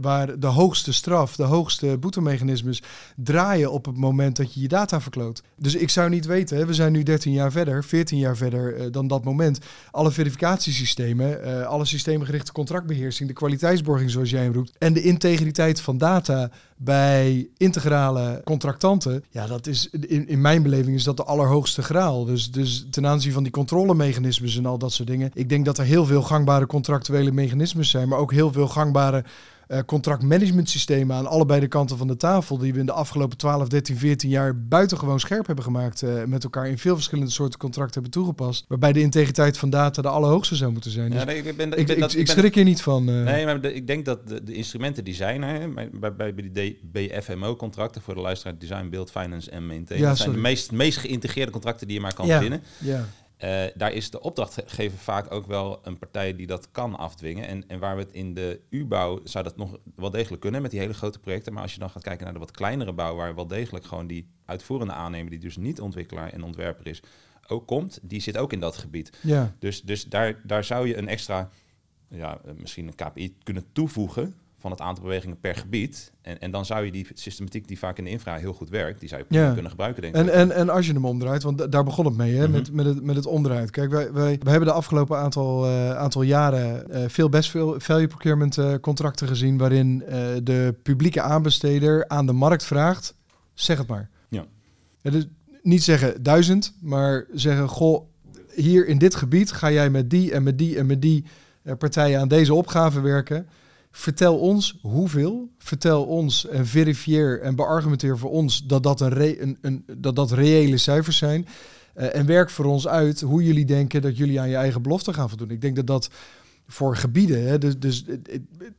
[0.00, 2.82] waar de hoogste straf, de hoogste boetemechanismes
[3.16, 5.42] draaien op het moment dat je je data verkloot.
[5.56, 9.06] Dus ik zou niet weten, we zijn nu 13 jaar verder, 14 jaar verder dan
[9.06, 9.58] dat moment.
[9.90, 15.98] Alle verificatiesystemen, alle systemengerichte contractbeheersing, de kwaliteitsborging zoals jij hem roept, en de integriteit van
[15.98, 21.82] data bij integrale contractanten, ja, dat is in, in mijn beleving is dat de allerhoogste
[21.82, 22.24] graal.
[22.24, 25.78] Dus, dus ten aanzien van die controlemechanismes en al dat soort dingen, ik denk dat
[25.78, 29.24] er heel veel gangbare contractuele mechanismes zijn, maar ook heel veel gangbare
[29.66, 33.68] eh, contractmanagementsystemen aan allebei de kanten van de tafel, die we in de afgelopen 12,
[33.68, 37.92] 13, 14 jaar buitengewoon scherp hebben gemaakt eh, met elkaar in veel verschillende soorten contracten
[37.94, 41.10] hebben toegepast, waarbij de integriteit van data de allerhoogste zou moeten zijn.
[41.10, 42.64] Dus Ja, nee, ik ben, ik, ik ben ik, dat- ik ik ben- schrik hier
[42.64, 43.08] niet van.
[43.08, 43.22] eh.
[43.22, 45.40] Nee, maar de- ik denk dat de, de instrumenten die zijn
[45.74, 50.00] bij, bij, bij die BFMO-contracten voor de luisteraar, Design, Build, Finance en Maintain.
[50.00, 52.32] Ja, dat zijn de meest, meest geïntegreerde contracten die je maar kan Ja.
[52.32, 52.62] verzinnen.
[52.78, 53.04] ja.
[53.44, 57.46] Eh, daar is de opdrachtgever vaak ook wel een partij die dat kan afdwingen.
[57.46, 60.70] En, en waar we het in de U-bouw zou dat nog wel degelijk kunnen met
[60.70, 61.52] die hele grote projecten.
[61.52, 64.06] Maar als je dan gaat kijken naar de wat kleinere bouw, waar wel degelijk gewoon
[64.06, 67.02] die uitvoerende aannemer, die dus niet ontwikkelaar en ontwerper is,
[67.46, 69.18] ook komt, die zit ook in dat gebied.
[69.20, 69.54] ja.
[69.58, 71.50] Dus, dus daar, daar zou je een extra,
[72.08, 76.12] ja, eh, misschien een KPI kunnen toevoegen van het aantal bewegingen per gebied.
[76.22, 79.00] En, en dan zou je die systematiek die vaak in de infra heel goed werkt,
[79.00, 79.52] die zou je Ja.
[79.52, 80.32] kunnen gebruiken, denk En, ik.
[80.32, 82.50] en, en als je hem omdraait, want da- daar begon het mee, hè, Mhm.
[82.52, 83.70] met, met, het, met het omdraaien.
[83.70, 87.74] Kijk, wij, wij, wij hebben de afgelopen aantal, eh, aantal jaren eh, veel best veel
[87.80, 89.98] value procurement eh, contracten gezien, waarin
[90.42, 93.14] de publieke aanbesteder aan de markt vraagt,
[93.54, 94.08] zeg het maar.
[94.28, 94.44] Ja.
[95.00, 95.26] Ja, dus
[95.62, 98.04] niet zeggen duizend, maar zeggen, goh,
[98.54, 101.24] hier in dit gebied ga jij met die en met die en met die
[101.78, 103.46] partijen aan deze opgave werken.
[103.96, 105.50] Vertel ons hoeveel.
[105.58, 110.76] Vertel ons en verifieer en beargumenteer voor ons dat dat, een een, dat, dat reële
[110.76, 111.46] cijfers zijn.
[111.94, 115.12] Eh, en werk voor ons uit hoe jullie denken dat jullie aan je eigen belofte
[115.12, 115.50] gaan voldoen.
[115.50, 116.10] Ik denk dat dat
[116.66, 118.28] voor gebieden, hè, dus, dus ik,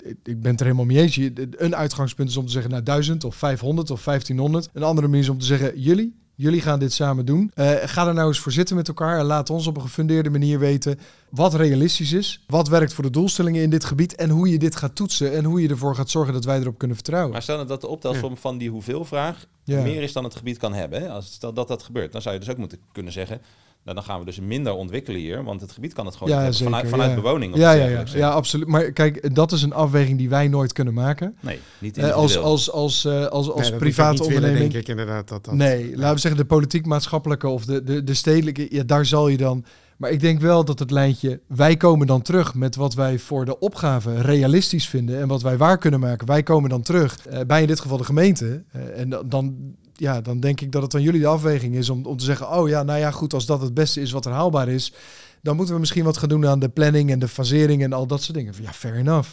[0.04, 1.18] ik, ik ben het er helemaal mee eens.
[1.52, 4.70] Een uitgangspunt is om te zeggen, nou 1000 of 500 of 1500.
[4.74, 7.52] Een andere manier is om te zeggen, jullie, jullie gaan dit samen doen.
[7.54, 10.30] Eh, ga er nou eens voor zitten met elkaar en laat ons op een gefundeerde
[10.30, 14.50] manier weten wat realistisch is, wat werkt voor de doelstellingen in dit gebied en hoe
[14.50, 17.32] je dit gaat toetsen en hoe je ervoor gaat zorgen dat wij erop kunnen vertrouwen.
[17.32, 19.82] Maar stel dat de optelsom van die hoeveelvraag Ja.
[19.82, 21.02] meer is dan het gebied kan hebben.
[21.02, 21.10] Hè?
[21.10, 23.42] Als stel dat dat gebeurt, dan zou je dus ook moeten kunnen zeggen...
[23.86, 26.46] Nou, dan gaan we dus minder ontwikkelen hier, want het gebied kan het gewoon Ja,
[26.46, 26.74] niet hebben.
[26.74, 27.22] zeker, vanuit, vanuit ja.
[27.22, 28.68] bewoning of Ja, ja, ja, ja, absoluut.
[28.68, 31.36] Maar kijk, dat is een afweging die wij nooit kunnen maken.
[31.40, 34.60] Nee, niet Eh, in als als, als, eh, als, als Nee, private onderneming.
[34.60, 35.28] denk ik inderdaad.
[35.28, 39.06] Dat, dat, nee, laten we zeggen de politiek-maatschappelijke of de, de, de stedelijke, ja, daar
[39.06, 39.66] zal je dan.
[39.98, 43.46] Maar ik denk wel dat het lijntje, wij komen dan terug met wat wij voor
[43.46, 46.28] de opgave realistisch vinden en wat wij waar kunnen maken.
[46.28, 48.64] Wij komen dan terug eh, bij in dit geval de gemeente.
[48.72, 49.56] Eh, en dan, dan,
[49.96, 52.52] ja, dan denk ik dat het aan jullie de afweging is om, om te zeggen,
[52.52, 54.94] oh ja, nou ja, goed, als dat het beste is wat er haalbaar is,
[55.42, 58.08] dan moeten we misschien wat gaan doen aan de planning en de fasering en al
[58.08, 58.54] dat soort dingen.
[58.62, 59.30] Ja, fair enough.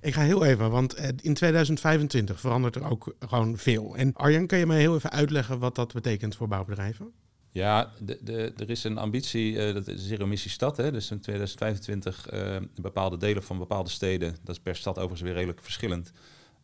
[0.00, 3.96] Ik ga heel even, want eh, in 2025 verandert er ook gewoon veel.
[3.96, 7.12] En Arjan, kan je mij heel even uitleggen wat dat betekent voor bouwbedrijven?
[7.52, 10.76] Ja, de, de, er is een ambitie, eh, dat is zero emissie stad.
[10.76, 10.92] Hè?
[10.92, 15.32] Dus in 2025 eh, bepaalde delen van bepaalde steden, dat is per stad overigens weer
[15.32, 16.12] redelijk verschillend,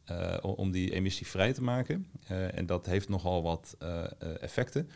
[0.07, 2.07] eh, om- die emissievrij te maken.
[2.27, 4.05] Eh, en dat heeft nogal wat eh,
[4.41, 4.91] effecten.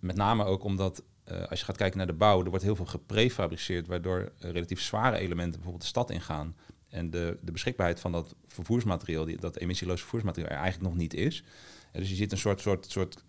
[0.00, 1.02] Met name ook omdat
[1.48, 5.16] als je gaat kijken naar de bouw, er wordt heel veel geprefabriceerd, waardoor relatief zware
[5.16, 6.56] elementen bijvoorbeeld de stad ingaan.
[6.88, 11.14] En de, de beschikbaarheid van dat vervoersmateriaal, die, dat emissieloos vervoersmateriaal, er eigenlijk nog niet
[11.14, 11.44] is.
[11.92, 13.24] Dus je ziet een soort, soort, soort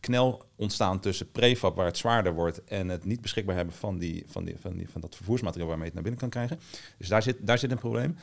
[0.00, 4.24] knel ontstaan tussen prefab, waar het zwaarder wordt, en het niet beschikbaar hebben van, die,
[4.26, 6.66] van, die, van, die, van dat vervoersmateriaal waarmee je het naar binnen kan krijgen.
[6.98, 8.16] Dus daar zit, daar zit een probleem.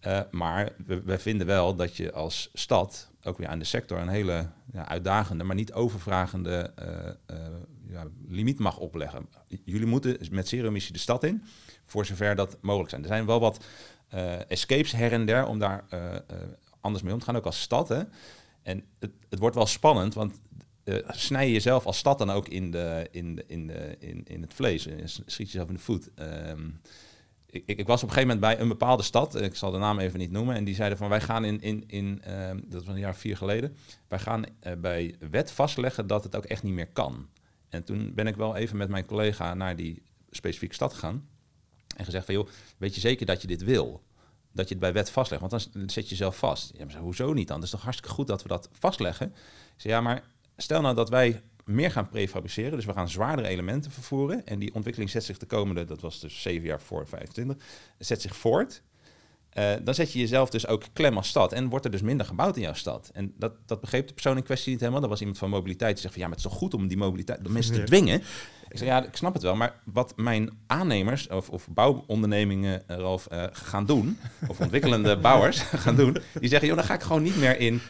[0.00, 0.72] Eh, maar
[1.04, 4.88] we, vinden wel dat je als stad, ook weer aan de sector, een hele ja,
[4.88, 7.52] uitdagende, maar niet overvragende eh, eh,
[7.88, 9.28] ja, limiet mag opleggen.
[9.64, 11.42] Jullie moeten met zero-emissie de stad in,
[11.84, 13.02] voor zover dat mogelijk zijn.
[13.02, 13.64] Er zijn wel wat
[14.48, 15.84] escapes her en der om daar
[16.80, 17.88] anders mee om te gaan, ook als stad.
[17.88, 18.02] Hè?
[18.62, 20.40] En het, het wordt wel spannend, want
[21.06, 24.42] snij je jezelf als stad dan ook in, de, in, de, in, de, in, in
[24.42, 26.10] het vlees, schiet jezelf in de voet.
[26.14, 26.68] Ehm,
[27.66, 29.98] ik, ik was op een gegeven moment bij een bepaalde stad, ik zal de naam
[29.98, 32.94] even niet noemen, en die zeiden van wij gaan in, in, in ehm, dat was
[32.94, 33.76] een jaar vier geleden,
[34.08, 37.28] wij gaan eh, bij wet vastleggen dat het ook echt niet meer kan.
[37.68, 41.28] En toen ben ik wel even met mijn collega naar die specifieke stad gegaan
[41.96, 44.02] en gezegd van joh, weet je zeker dat je dit wil?
[44.52, 46.72] Dat je het bij wet vastlegt, want dan zet je jezelf vast.
[46.76, 47.56] Ja, maar hoezo niet dan?
[47.56, 49.26] Het is toch hartstikke goed dat we dat vastleggen?
[49.26, 50.22] Ik zei, ja, maar
[50.56, 54.74] stel nou dat wij meer gaan prefabriceren, dus we gaan zwaardere elementen vervoeren en die
[54.74, 57.56] ontwikkeling zet zich de komende, dat was dus zeven jaar voor 25,
[57.98, 58.82] zet zich voort.
[59.50, 62.26] Eh, dan zet je jezelf dus ook klem als stad en wordt er dus minder
[62.26, 63.10] gebouwd in jouw stad.
[63.12, 65.00] En dat, dat begreep de persoon in kwestie niet helemaal.
[65.00, 66.88] Dat was iemand van mobiliteit die zegt van ja, maar het is toch goed om
[66.88, 68.22] die mobiliteit, de mensen te dwingen.
[68.68, 72.96] Ik zei ja, ik snap het wel, maar wat mijn aannemers of, of bouwondernemingen, eh,
[72.96, 77.02] Ralf, eh, gaan doen, of ontwikkelende bouwers gaan doen, die zeggen joh, dan ga ik
[77.02, 77.80] gewoon niet meer in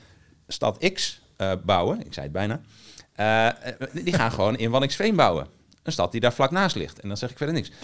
[0.49, 1.23] stad X
[1.65, 2.07] bouwen.
[2.07, 2.61] Ik zei het bijna.
[3.17, 3.53] Eh, eh,
[3.93, 5.47] die gaan gewoon in Wanningsveen bouwen.
[5.83, 7.01] Een stad die daar vlak naast ligt.
[7.01, 7.71] En dan zeg ik verder niks.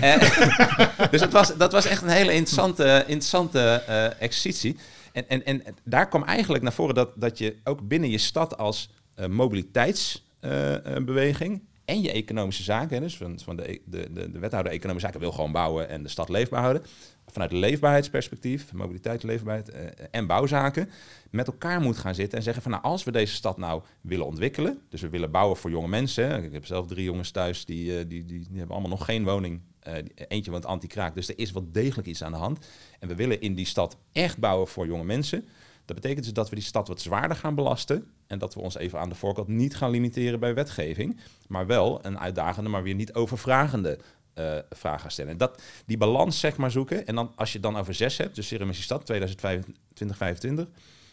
[0.00, 0.20] Eh,
[1.10, 3.82] dus het was, dat was echt een hele interessante, interessante
[4.18, 4.76] exercitie.
[5.12, 8.58] En, en, en daar kwam eigenlijk naar voren dat, dat je ook binnen je stad
[8.58, 8.90] als
[9.28, 15.20] mobiliteitsbeweging en je economische zaken, dus van, van de, de, de, de wethouder economische zaken
[15.20, 16.82] wil gewoon bouwen en de stad leefbaar houden,
[17.32, 20.90] vanuit leefbaarheidsperspectief, mobiliteit, leefbaarheid eh, en bouwzaken,
[21.30, 24.26] met elkaar moet gaan zitten en zeggen van nou, als we deze stad nou willen
[24.26, 26.44] ontwikkelen, dus we willen bouwen voor jonge mensen.
[26.44, 29.24] Ik heb zelf drie jongens thuis, die, eh, die, die, die hebben allemaal nog geen
[29.24, 29.60] woning.
[29.80, 29.94] Eh,
[30.28, 32.66] eentje woont anti-kraak, dus er is wel degelijk iets aan de hand.
[32.98, 35.48] En we willen in die stad echt bouwen voor jonge mensen.
[35.84, 38.06] Dat betekent dus dat we die stad wat zwaarder gaan belasten.
[38.26, 41.20] En dat we ons even aan de voorkant niet gaan limiteren bij wetgeving.
[41.46, 43.98] Maar wel een uitdagende, maar weer niet overvragende
[44.38, 45.30] eh, vraag gaan stellen.
[45.30, 47.06] En dat, die balans zeg maar zoeken.
[47.06, 50.68] En dan als je dan over zes hebt, dus Emissie Stad 2025,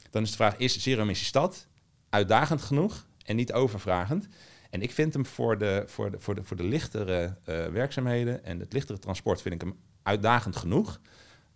[0.10, 1.68] dan is de vraag, is Emissie Stad
[2.10, 4.28] uitdagend genoeg en niet overvragend?
[4.70, 8.44] En ik vind hem voor de, voor de, voor de, voor de lichtere eh, werkzaamheden
[8.44, 11.00] en het lichtere transport vind ik hem uitdagend genoeg.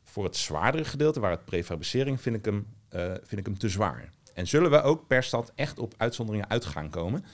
[0.04, 3.70] Voor het zwaardere gedeelte, waar het prefabricering, vind ik hem, eh, vind ik hem te
[3.70, 4.10] zwaar.
[4.34, 7.26] En zullen we ook per stad echt op uitzonderingen uit gaan komen?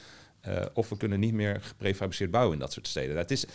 [0.74, 3.15] Of we kunnen niet meer geprefabriceerd bouwen in dat soort steden.
[3.15, 3.45] Dat is,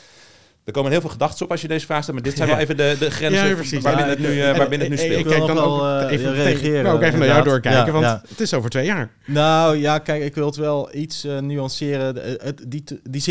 [0.70, 2.58] er komen heel veel gedachten op als je deze vraag stelt, maar dit zijn wel
[2.58, 3.82] even de, de grenzen Ja, precies.
[3.82, 5.20] waarbinnen Ja, het nu, eh, en- waarbinnen het nu en- speelt.
[5.20, 7.44] Ik kijk wil dan ook wel, eh, even reageren, Ik wou ook even naar jou
[7.44, 8.22] doorkijken, Ja, want ja.
[8.28, 9.10] het is over twee jaar.
[9.26, 12.14] Nou ja, kijk, ik wil het wel iets eh, nuanceren.
[12.14, 13.22] De- het, die, die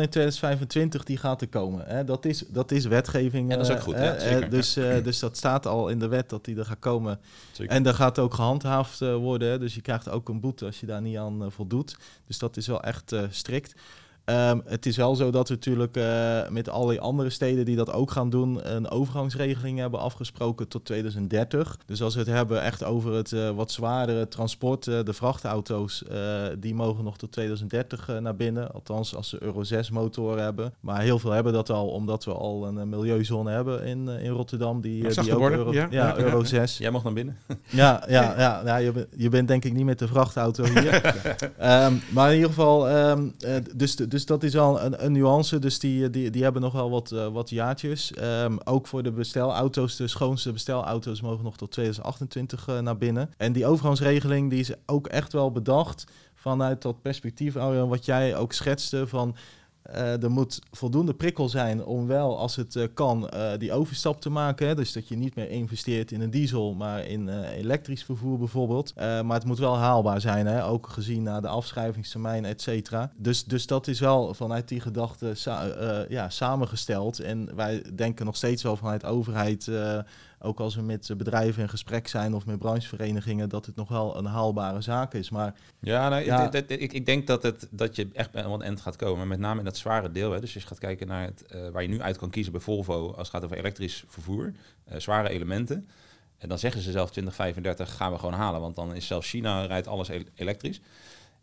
[0.00, 1.84] in 2025 die gaat er komen.
[1.86, 2.04] Hè?
[2.04, 3.50] Dat, is, dat is wetgeving.
[3.50, 4.04] Ja, dat is eh, ook goed, hè?
[4.04, 4.42] ja, zeker.
[4.42, 7.18] Eh, dus, eh, dus dat staat al in de wet dat die er gaat komen.
[7.52, 7.72] Zeker.
[7.74, 9.50] En daar gaat ook gehandhaafd eh, worden.
[9.50, 9.58] Hè?
[9.58, 11.96] Dus je krijgt ook een boete als je daar niet aan eh, voldoet.
[12.26, 13.74] Dus dat is wel echt eh, strikt.
[14.24, 17.76] Ehm, het is wel zo dat we natuurlijk eh, met al die andere steden die
[17.76, 21.78] dat ook gaan doen, een overgangsregeling hebben afgesproken tot 2030.
[21.86, 26.04] Dus als we het hebben echt over het eh, wat zwaardere transport, eh, de vrachtauto's,
[26.04, 26.18] eh,
[26.58, 28.72] die mogen nog tot 2030 eh, naar binnen.
[28.72, 30.74] Althans, als ze Euro 6 motoren hebben.
[30.80, 34.80] Maar heel veel hebben dat al, omdat we al een milieuzone hebben in, in Rotterdam.
[34.80, 35.86] Die, die ook Euro, ja.
[35.90, 36.44] ja, Ja, Euro ja.
[36.44, 36.78] 6.
[36.78, 37.36] Jij mag naar binnen.
[37.66, 41.00] Ja, ja, ja, ja je, bent- je bent denk ik niet met de vrachtauto hier.
[41.58, 45.58] Ehm, maar in ieder geval, ehm, eh, dus, dus dat is al een, een nuance.
[45.58, 48.12] Dus die, die, die hebben nog wel wat, eh, wat jaartjes.
[48.12, 53.30] Ehm, ook voor de bestelauto's, de schoonste bestelauto's mogen nog tot 2028 eh, naar binnen.
[53.36, 58.52] En die overgangsregeling die is ook echt wel bedacht vanuit dat perspectief, wat jij ook
[58.52, 59.36] schetste van...
[59.82, 64.20] eh, er moet voldoende prikkel zijn om wel, als het eh, kan, eh, die overstap
[64.20, 64.66] te maken.
[64.66, 64.74] Hè?
[64.74, 68.92] Dus dat je niet meer investeert in een diesel, maar in elektrisch vervoer bijvoorbeeld.
[68.96, 70.66] Maar het moet wel haalbaar zijn, hè?
[70.66, 73.12] ook gezien naar de afschrijvingstermijn, et cetera.
[73.16, 75.34] Dus, dus dat is wel vanuit die gedachte
[76.08, 77.20] ja, samengesteld.
[77.20, 79.70] En wij denken nog steeds wel vanuit overheid,
[80.42, 84.16] ook als we met bedrijven in gesprek zijn of met brancheverenigingen, dat het nog wel
[84.16, 85.30] een haalbare zaak is.
[85.30, 86.48] Maar Ja, nou, Ja.
[86.50, 89.28] het- ik, ik denk dat, het, dat je echt bij een eind gaat komen.
[89.28, 90.30] Met name in dat zware deel.
[90.32, 90.40] Hè.
[90.40, 92.60] Dus als je gaat kijken naar het, eh, waar je nu uit kan kiezen bij
[92.60, 94.52] Volvo als het gaat over elektrisch vervoer.
[94.84, 95.88] eh, zware elementen.
[96.38, 98.60] En dan zeggen ze zelf 2035 gaan we gewoon halen.
[98.60, 100.80] Want dan is zelfs China rijdt alles el- elektrisch.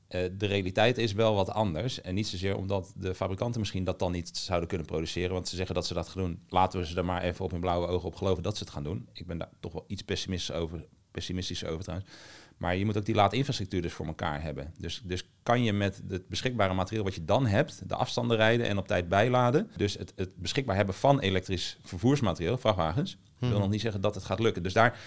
[0.10, 2.02] Eh, de realiteit is wel wat anders.
[2.02, 5.34] En niet zozeer omdat de fabrikanten misschien dat dan niet zouden kunnen produceren.
[5.34, 6.40] Want ze zeggen dat ze dat gaan doen.
[6.48, 8.74] Laten we ze er maar even op hun blauwe ogen op geloven dat ze het
[8.74, 9.08] gaan doen.
[9.14, 12.10] Ik ben daar toch wel iets pessimistisch over, pessimistisch over trouwens.
[12.58, 14.74] Maar je moet ook die laadinfrastructuur dus voor elkaar hebben.
[14.78, 18.68] Dus, dus kan je met het beschikbare materiaal wat je dan hebt, de afstanden rijden
[18.68, 19.72] en op tijd bijladen.
[19.76, 24.24] Dus het, het beschikbaar hebben van elektrisch vervoersmateriaal, vrachtwagens, wil nog niet zeggen dat het
[24.24, 24.64] gaat lukken.
[24.64, 25.00] Dus daar,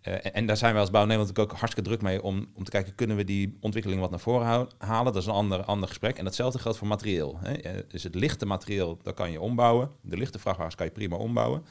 [0.00, 2.64] eh, en, daar zijn wij als Bouw Nederland natuurlijk ook hartstikke druk mee om, om
[2.64, 5.12] te kijken, kunnen we die ontwikkeling wat naar voren halen?
[5.12, 6.18] Dat is een ander, ander gesprek.
[6.18, 7.38] En datzelfde geldt voor materieel.
[7.42, 7.86] Hè.
[7.88, 9.90] Dus het lichte materiaal, dat kan je ombouwen.
[10.00, 11.64] De lichte vrachtwagens kan je prima ombouwen.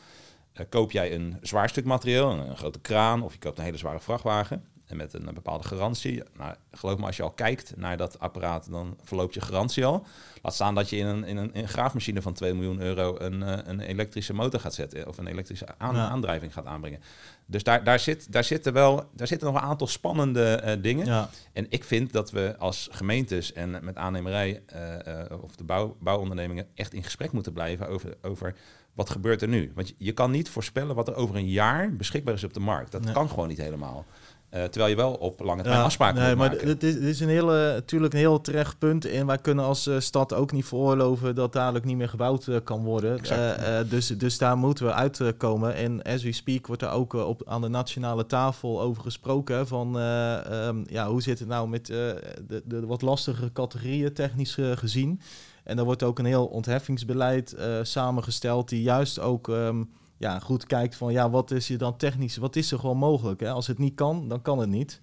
[0.53, 3.63] Eh, koop jij een zwaar stuk materiaal, een, een grote kraan, of je koopt een
[3.63, 6.23] hele zware vrachtwagen en met een, bepaalde garantie.
[6.37, 10.05] Nou, geloof me, als je al kijkt naar dat apparaat, dan verloopt je garantie al.
[10.41, 13.15] Laat staan dat je in een, in een, in een graafmachine van 2 miljoen euro
[13.19, 16.07] een, eh, een elektrische motor gaat zetten of een elektrische aan- Ja.
[16.09, 16.99] aandrijving gaat aanbrengen.
[17.45, 21.05] Dus daar, daar, zit, daar, zitten wel, daar zitten nog een aantal spannende eh, dingen.
[21.05, 25.97] ja, En ik vind dat we als gemeentes en met aannemerij eh, of de bouw,
[25.99, 28.55] bouwondernemingen echt in gesprek moeten blijven over, over
[28.93, 29.71] wat gebeurt er nu.
[29.75, 32.59] Want je, je kan niet voorspellen wat er over een jaar beschikbaar is op de
[32.59, 32.91] markt.
[32.91, 33.13] Dat Nee.
[33.13, 34.05] kan gewoon niet helemaal.
[34.49, 36.67] Eh, terwijl je wel op lange termijn Ja, afspraken nee, moet maar maken.
[36.67, 39.05] dit is, dit is een hele, natuurlijk een heel terecht punt.
[39.05, 42.55] En wij kunnen als eh, stad ook niet veroorloven dat dadelijk niet meer gebouwd eh,
[42.63, 43.17] kan worden.
[43.17, 43.89] Exact.
[43.89, 45.75] Dus, dus daar moeten we uitkomen.
[45.75, 49.67] En as we speak wordt er ook op, aan de nationale tafel over gesproken.
[49.67, 54.57] Van eh, ehm, ja, hoe zit het nou met de, de wat lastigere categorieën technisch
[54.59, 55.21] gezien.
[55.63, 59.83] En er wordt ook een heel ontheffingsbeleid samengesteld die juist ook ehm,
[60.17, 63.39] ja, goed kijkt van ja, wat is je dan technisch, wat is er gewoon mogelijk?
[63.39, 63.49] Hè?
[63.49, 65.01] Als het niet kan, dan kan het niet.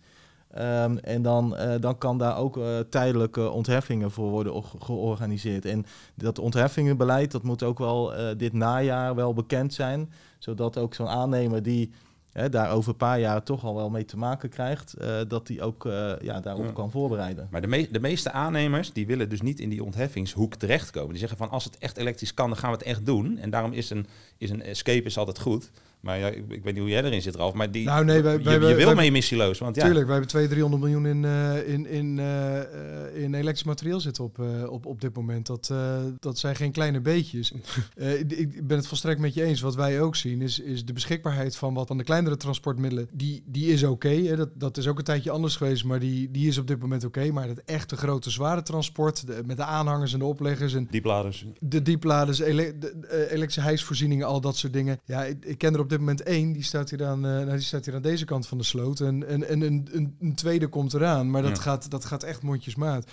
[0.55, 5.65] Ehm, en dan, eh, dan kan daar ook eh, tijdelijke ontheffingen voor worden or- georganiseerd.
[5.65, 10.13] En dat ontheffingenbeleid, dat moet ook wel eh, dit najaar wel bekend zijn.
[10.39, 11.91] Zodat ook zo'n aannemer die
[12.35, 15.47] hè, daar over een paar jaar toch al wel mee te maken krijgt, eh, dat
[15.47, 16.73] die ook eh, ja, daarop Ja.
[16.73, 17.49] kan voorbereiden.
[17.51, 21.11] Maar de, me- de meeste aannemers die willen dus niet in die ontheffingshoek terechtkomen.
[21.11, 23.39] Die zeggen van als het echt elektrisch kan, dan gaan we het echt doen.
[23.39, 24.07] En daarom is een,
[24.39, 25.71] is een escape is altijd goed.
[26.05, 27.55] Maar ja, ik, ik weet niet hoe jij erin zit, Ralf.
[27.55, 29.59] Maar die, Nou, nee, wij- je, wij- je wij- wil mee missieloos.
[29.59, 33.35] Want ja, Tuurlijk, wij hebben 200, 300 miljoen in, eh, in, in, eh, eh, in
[33.35, 34.39] elektrisch materiaal zitten op,
[34.69, 35.47] op, op dit moment.
[35.47, 35.73] Dat,
[36.19, 37.53] dat zijn geen kleine beetjes.
[37.97, 39.61] Ik, ik ben het volstrekt met je eens.
[39.61, 43.09] Wat wij ook zien is, is de beschikbaarheid van wat aan de kleinere transportmiddelen.
[43.13, 44.09] Die, die is oké.
[44.09, 44.37] hè.
[44.37, 47.05] dat, dat is ook een tijdje anders geweest, maar die, die is op dit moment
[47.05, 47.31] oké.
[47.33, 51.47] Maar het echte grote zware transport, de- met de aanhangers en de opleggers en diepladers.
[51.61, 54.99] de diepladers, ele de, de, elektrische hijsvoorzieningen, al dat soort dingen.
[55.05, 57.51] Ja, ik, ik ken er op dit moment één, die staat hier aan, eh, nou,
[57.51, 59.01] die staat hier aan deze kant van de sloot.
[59.01, 61.63] En, en, en een, een, een tweede komt eraan, maar dat, Ja.
[61.63, 63.11] gaat, dat gaat echt mondjesmaat.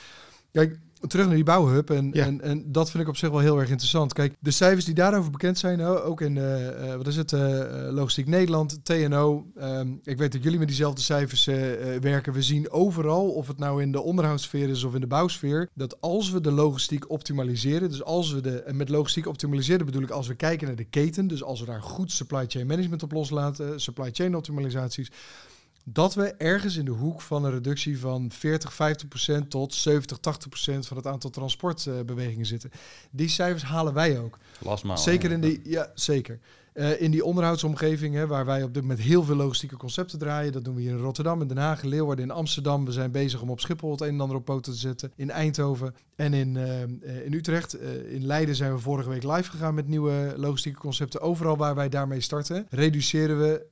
[0.52, 1.90] Kijk, terug naar die bouwhub.
[1.90, 2.26] En, Ja.
[2.26, 4.14] en, en dat vind ik op zich wel heel erg interessant.
[4.14, 7.40] Kijk, de cijfers die daarover bekend zijn, ook in eh, eh, wat is het, eh,
[7.90, 9.46] Logistiek Nederland, TNO.
[9.56, 11.46] ehm, ik weet dat jullie met diezelfde cijfers
[12.02, 12.34] werken.
[12.34, 16.02] We zien overal, of het nou in de onderhoudssfeer is of in de bouwsfeer, dat
[16.02, 20.10] als we de logistiek optimaliseren, dus als we de, en met logistiek optimaliseren bedoel ik
[20.10, 23.12] als we kijken naar de keten, dus als we daar goed supply chain management op
[23.12, 25.12] loslaten, supply chain optimalisaties,
[25.86, 30.18] dat we ergens in de hoek van een reductie van 40, 50 procent tot 70,
[30.18, 32.72] 80 procent van het aantal transportbewegingen zitten.
[33.12, 34.38] Die cijfers halen wij ook.
[34.60, 34.98] Last maar.
[34.98, 36.40] zeker in die, ja, zeker.
[36.74, 40.52] Eh, in die onderhoudsomgeving, hè, waar wij op dit moment heel veel logistieke concepten draaien.
[40.52, 42.86] Dat doen we hier in Rotterdam, in Den Haag, in Leeuwarden, in Amsterdam.
[42.86, 45.12] We zijn bezig om op Schiphol het een en ander op poten te zetten.
[45.16, 47.74] In Eindhoven en in, eh, in Utrecht.
[47.74, 51.22] Eh, in Leiden zijn we vorige week live gegaan met nieuwe logistieke concepten.
[51.22, 53.66] Overal waar wij daarmee starten, reduceren we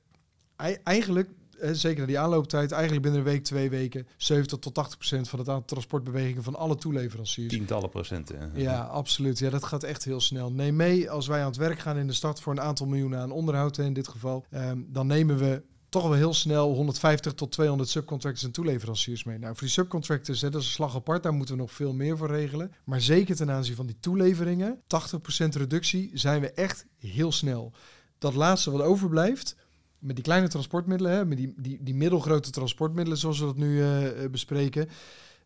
[0.56, 1.28] ei- eigenlijk
[1.72, 5.38] zeker na die aanlooptijd, eigenlijk binnen een week, twee weken, 70 tot 80 procent van
[5.38, 7.52] het aantal transportbewegingen van alle toeleveranciers.
[7.52, 8.50] Tientallen procenten.
[8.54, 9.38] Ja, absoluut.
[9.38, 10.52] Ja, dat gaat echt heel snel.
[10.52, 13.18] Neem mee, als wij aan het werk gaan in de stad voor een aantal miljoenen
[13.18, 17.52] aan onderhoud, in dit geval, ehm, dan nemen we toch wel heel snel 150 tot
[17.52, 19.38] 200 subcontractors en toeleveranciers mee.
[19.38, 21.94] Nou, voor die subcontractors, hè, dat is een slag apart, daar moeten we nog veel
[21.94, 22.72] meer voor regelen.
[22.84, 27.72] Maar zeker ten aanzien van die toeleveringen, 80% reductie, zijn we echt heel snel.
[28.18, 29.56] Dat laatste wat overblijft,
[30.00, 33.80] met die kleine transportmiddelen, hè, met die, die, die middelgrote transportmiddelen zoals we dat nu
[33.80, 34.88] eh, eh, bespreken,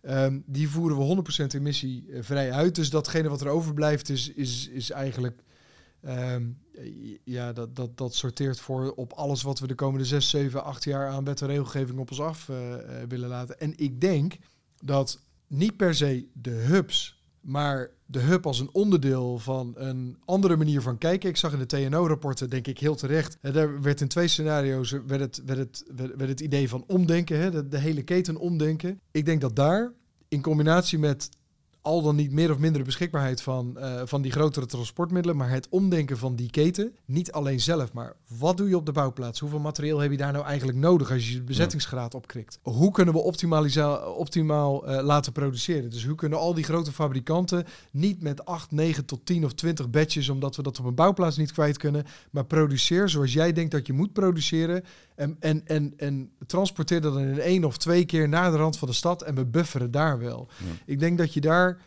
[0.00, 2.74] ehm, die voeren we 100% emissievrij uit.
[2.74, 5.42] Dus datgene wat er overblijft is, is, is eigenlijk,
[6.00, 6.42] ehm,
[7.24, 10.84] ja, dat, dat, dat sorteert voor op alles wat we de komende 6, 7, 8
[10.84, 13.60] jaar aan wet en regelgeving op ons af eh, eh, willen laten.
[13.60, 14.36] En ik denk
[14.82, 17.13] dat niet per se de hubs,
[17.44, 21.28] maar de hub als een onderdeel van een andere manier van kijken.
[21.28, 25.20] Ik zag in de TNO-rapporten, denk ik heel terecht, daar werd in twee scenario's werd
[25.20, 25.84] het, werd het,
[26.16, 29.00] werd, het idee van omdenken, hè, de hele keten omdenken.
[29.10, 29.92] Ik denk dat daar,
[30.28, 31.28] in combinatie met
[31.84, 35.68] al dan niet meer of mindere beschikbaarheid van, eh, van die grotere transportmiddelen, maar het
[35.68, 39.40] omdenken van die keten, niet alleen zelf, maar wat doe je op de bouwplaats?
[39.40, 42.58] Hoeveel materieel heb je daar nou eigenlijk nodig als je de bezettingsgraad opkrikt?
[42.62, 43.20] Hoe kunnen we
[44.16, 45.90] optimaal eh, laten produceren?
[45.90, 49.90] Dus hoe kunnen al die grote fabrikanten niet met 8, 9 tot 10 of 20
[49.90, 53.70] batches, omdat we dat op een bouwplaats niet kwijt kunnen, maar produceer zoals jij denkt
[53.70, 58.04] dat je moet produceren en, en, en, en transporteer dat dan in één of twee
[58.04, 60.48] keer naar de rand van de stad en we bufferen daar wel.
[60.58, 60.64] Ja.
[60.86, 61.78] Ik denk dat je daar,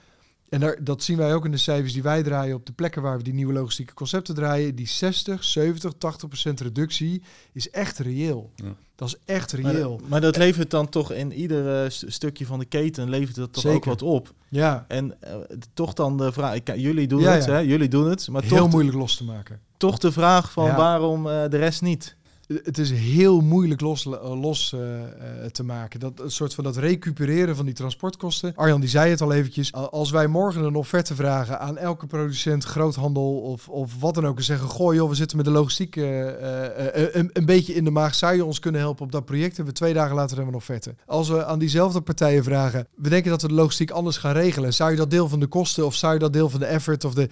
[0.49, 3.01] en daar, dat zien wij ook in de cijfers die wij draaien op de plekken
[3.01, 7.21] waar we die nieuwe logistieke concepten draaien, die 60, 70, 80 procent reductie
[7.53, 8.51] is echt reëel.
[8.55, 8.75] Ja.
[8.95, 10.01] Dat is echt Maar, reëel.
[10.07, 13.65] maar dat levert dan toch in ieder st- stukje van de keten levert dat toch
[13.65, 14.33] ook wat op.
[14.49, 15.35] Ja, En eh,
[15.73, 17.51] toch dan de vraag, kijk, jullie doen Ja, het, ja.
[17.51, 19.59] Hè, jullie doen het, maar heel toch, moeilijk los te maken.
[19.77, 20.75] toch de vraag van Ja.
[20.75, 22.15] waarom eh, de rest niet.
[22.47, 25.10] Het is heel moeilijk los, eh, los eh, eh,
[25.51, 25.99] te maken.
[25.99, 28.53] Dat een soort van dat recupereren van die transportkosten.
[28.55, 29.73] Arjan die zei het al eventjes.
[29.73, 34.25] Al- Als wij morgen een offerte vragen aan elke producent, groothandel of, of wat dan
[34.27, 34.38] ook.
[34.38, 38.15] En zeggen, goh joh, we zitten met de logistiek een, beetje in de maag.
[38.15, 39.55] Zou je ons kunnen helpen op dat project?
[39.55, 40.95] Hebben we twee dagen later hebben we een offerte.
[41.05, 44.73] Als we aan diezelfde partijen vragen, we denken dat we de logistiek anders gaan regelen.
[44.73, 47.03] Zou je dat deel van de kosten of zou je dat deel van de effort
[47.03, 47.29] of de...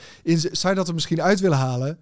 [0.52, 1.98] Zou je dat er misschien uit willen halen?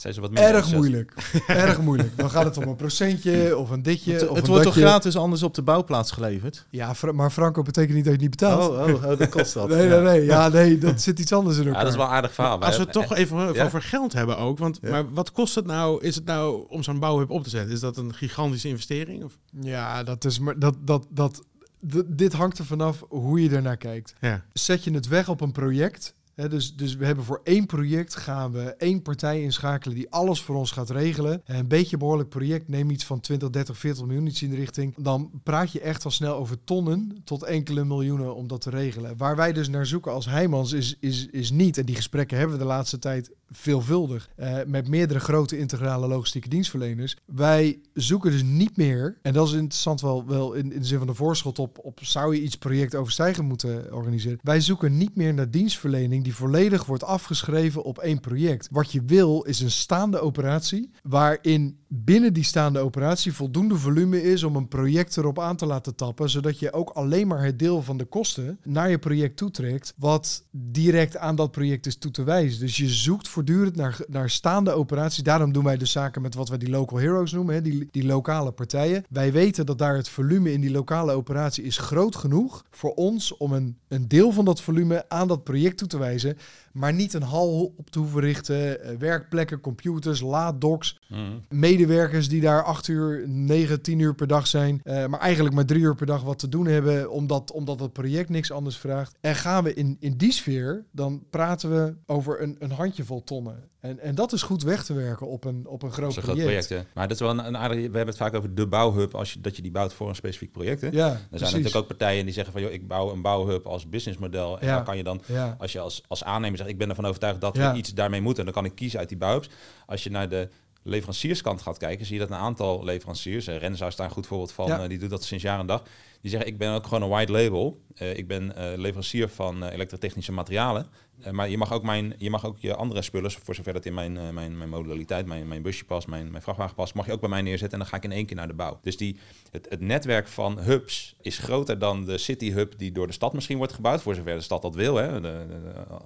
[0.00, 1.12] Zijn ze wat minder Erg moeilijk.
[1.46, 2.16] Erg moeilijk.
[2.16, 4.12] Dan gaat het om een procentje of een ditje.
[4.12, 6.66] Het, of het een wordt toch gratis anders op de bouwplaats geleverd?
[6.70, 8.70] Ja, maar Franco betekent niet dat je het niet betaalt.
[8.70, 9.68] Oh, oh, oh, dat kost dat.
[9.68, 10.24] nee, nee, nee.
[10.24, 11.82] Ja, nee, dat zit iets anders in Ja, elkaar.
[11.84, 12.60] dat is wel een aardig verhaal.
[12.60, 13.64] Als we het toch even Ja.
[13.64, 14.58] over geld hebben ook.
[14.58, 14.90] Want, Ja.
[14.90, 16.02] Maar wat kost het nou?
[16.04, 17.72] Is het nou om zo'n bouwhub op te zetten?
[17.74, 19.24] Is dat een gigantische investering?
[19.24, 19.38] Of?
[19.60, 21.42] Ja, dat is maar dat dat dat
[21.88, 24.14] d- dit hangt er vanaf hoe je ernaar kijkt.
[24.20, 24.44] Ja.
[24.52, 26.14] Zet je het weg op een project,
[26.46, 30.56] Dus, dus we hebben voor één project gaan we één partij inschakelen die alles voor
[30.56, 31.42] ons gaat regelen.
[31.44, 34.56] En een beetje behoorlijk project, neem iets van 20, 30, 40 miljoen iets in de
[34.56, 34.94] richting.
[34.96, 39.16] Dan praat je echt al snel over tonnen tot enkele miljoenen om dat te regelen.
[39.16, 42.56] Waar wij dus naar zoeken als Heijmans is, is, is niet, en die gesprekken hebben
[42.56, 47.16] we de laatste tijd veelvuldig, eh, met meerdere grote integrale logistieke dienstverleners.
[47.24, 50.98] Wij zoeken dus niet meer, en dat is interessant wel, wel in, in de zin
[50.98, 54.38] van de voorschot op, op zou je iets projectoverstijgend moeten organiseren.
[54.42, 58.68] Wij zoeken niet meer naar dienstverlening die volledig wordt afgeschreven op één project.
[58.70, 64.42] Wat je wil is een staande operatie waarin binnen die staande operatie voldoende volume is
[64.42, 67.82] om een project erop aan te laten tappen, zodat je ook alleen maar het deel
[67.82, 72.22] van de kosten naar je project toetrekt, wat direct aan dat project is toe te
[72.22, 72.60] wijzen.
[72.60, 75.22] Dus je zoekt voortdurend naar, naar staande operaties.
[75.22, 78.06] Daarom doen wij de zaken met wat wij die local heroes noemen, hè, die, die
[78.06, 79.04] lokale partijen.
[79.10, 83.36] Wij weten dat daar het volume in die lokale operatie is groot genoeg voor ons
[83.36, 86.34] om een, een deel van dat volume aan dat project toe te wijzen, ze
[86.72, 91.20] maar niet een hal op te hoeven richten, eh, werkplekken, computers, laaddocs, Mhm.
[91.48, 95.64] medewerkers die daar acht uur, negen, tien uur per dag zijn, eh, maar eigenlijk maar
[95.66, 99.16] drie uur per dag wat te doen hebben, omdat, omdat het project niks anders vraagt.
[99.20, 103.68] En gaan we in, in die sfeer, dan praten we over een, een handjevol tonnen.
[103.80, 106.66] En, en dat is goed weg te werken op een, op een groot project.
[106.66, 106.86] project.
[106.94, 107.80] Maar dat is wel een, een aardige...
[107.80, 110.14] We hebben het vaak over de bouwhub, als je, dat je die bouwt voor een
[110.14, 110.80] specifiek project.
[110.80, 110.88] Hè?
[110.88, 111.40] Ja, Er zijn precies.
[111.50, 112.62] natuurlijk ook partijen die zeggen van...
[112.62, 114.58] Joh, ik bouw een bouwhub als businessmodel.
[114.60, 114.74] En Ja.
[114.74, 115.56] dan kan je dan, Ja.
[115.58, 116.70] als je als, als aannemer zegt...
[116.70, 117.72] ik ben ervan overtuigd dat Ja.
[117.72, 118.44] we iets daarmee moeten...
[118.44, 119.48] dan kan ik kiezen uit die bouwhubs.
[119.86, 120.48] Als je naar de
[120.82, 122.06] leverancierskant gaat kijken...
[122.06, 123.46] zie je dat een aantal leveranciers...
[123.46, 124.66] eh, Renza is daar een goed voorbeeld van.
[124.66, 124.82] Ja.
[124.82, 125.82] eh, die doet dat sinds jaar en dag.
[126.20, 127.80] Die zeggen, ik ben ook gewoon een white label.
[127.94, 130.86] Eh, ik ben leverancier van elektrotechnische materialen.
[131.20, 133.84] Eh, maar je mag, ook mijn, je mag ook je andere spullen, voor zover dat
[133.84, 137.06] in mijn, eh, mijn, mijn modaliteit, mijn, mijn busje past, mijn, mijn vrachtwagen past, mag
[137.06, 138.78] je ook bij mij neerzetten en dan ga ik in één keer naar de bouw.
[138.82, 139.16] Dus die,
[139.50, 143.56] het, netwerk van hubs is groter dan de city hub die door de stad misschien
[143.56, 144.94] wordt gebouwd, voor zover de stad dat wil.
[144.94, 145.46] De-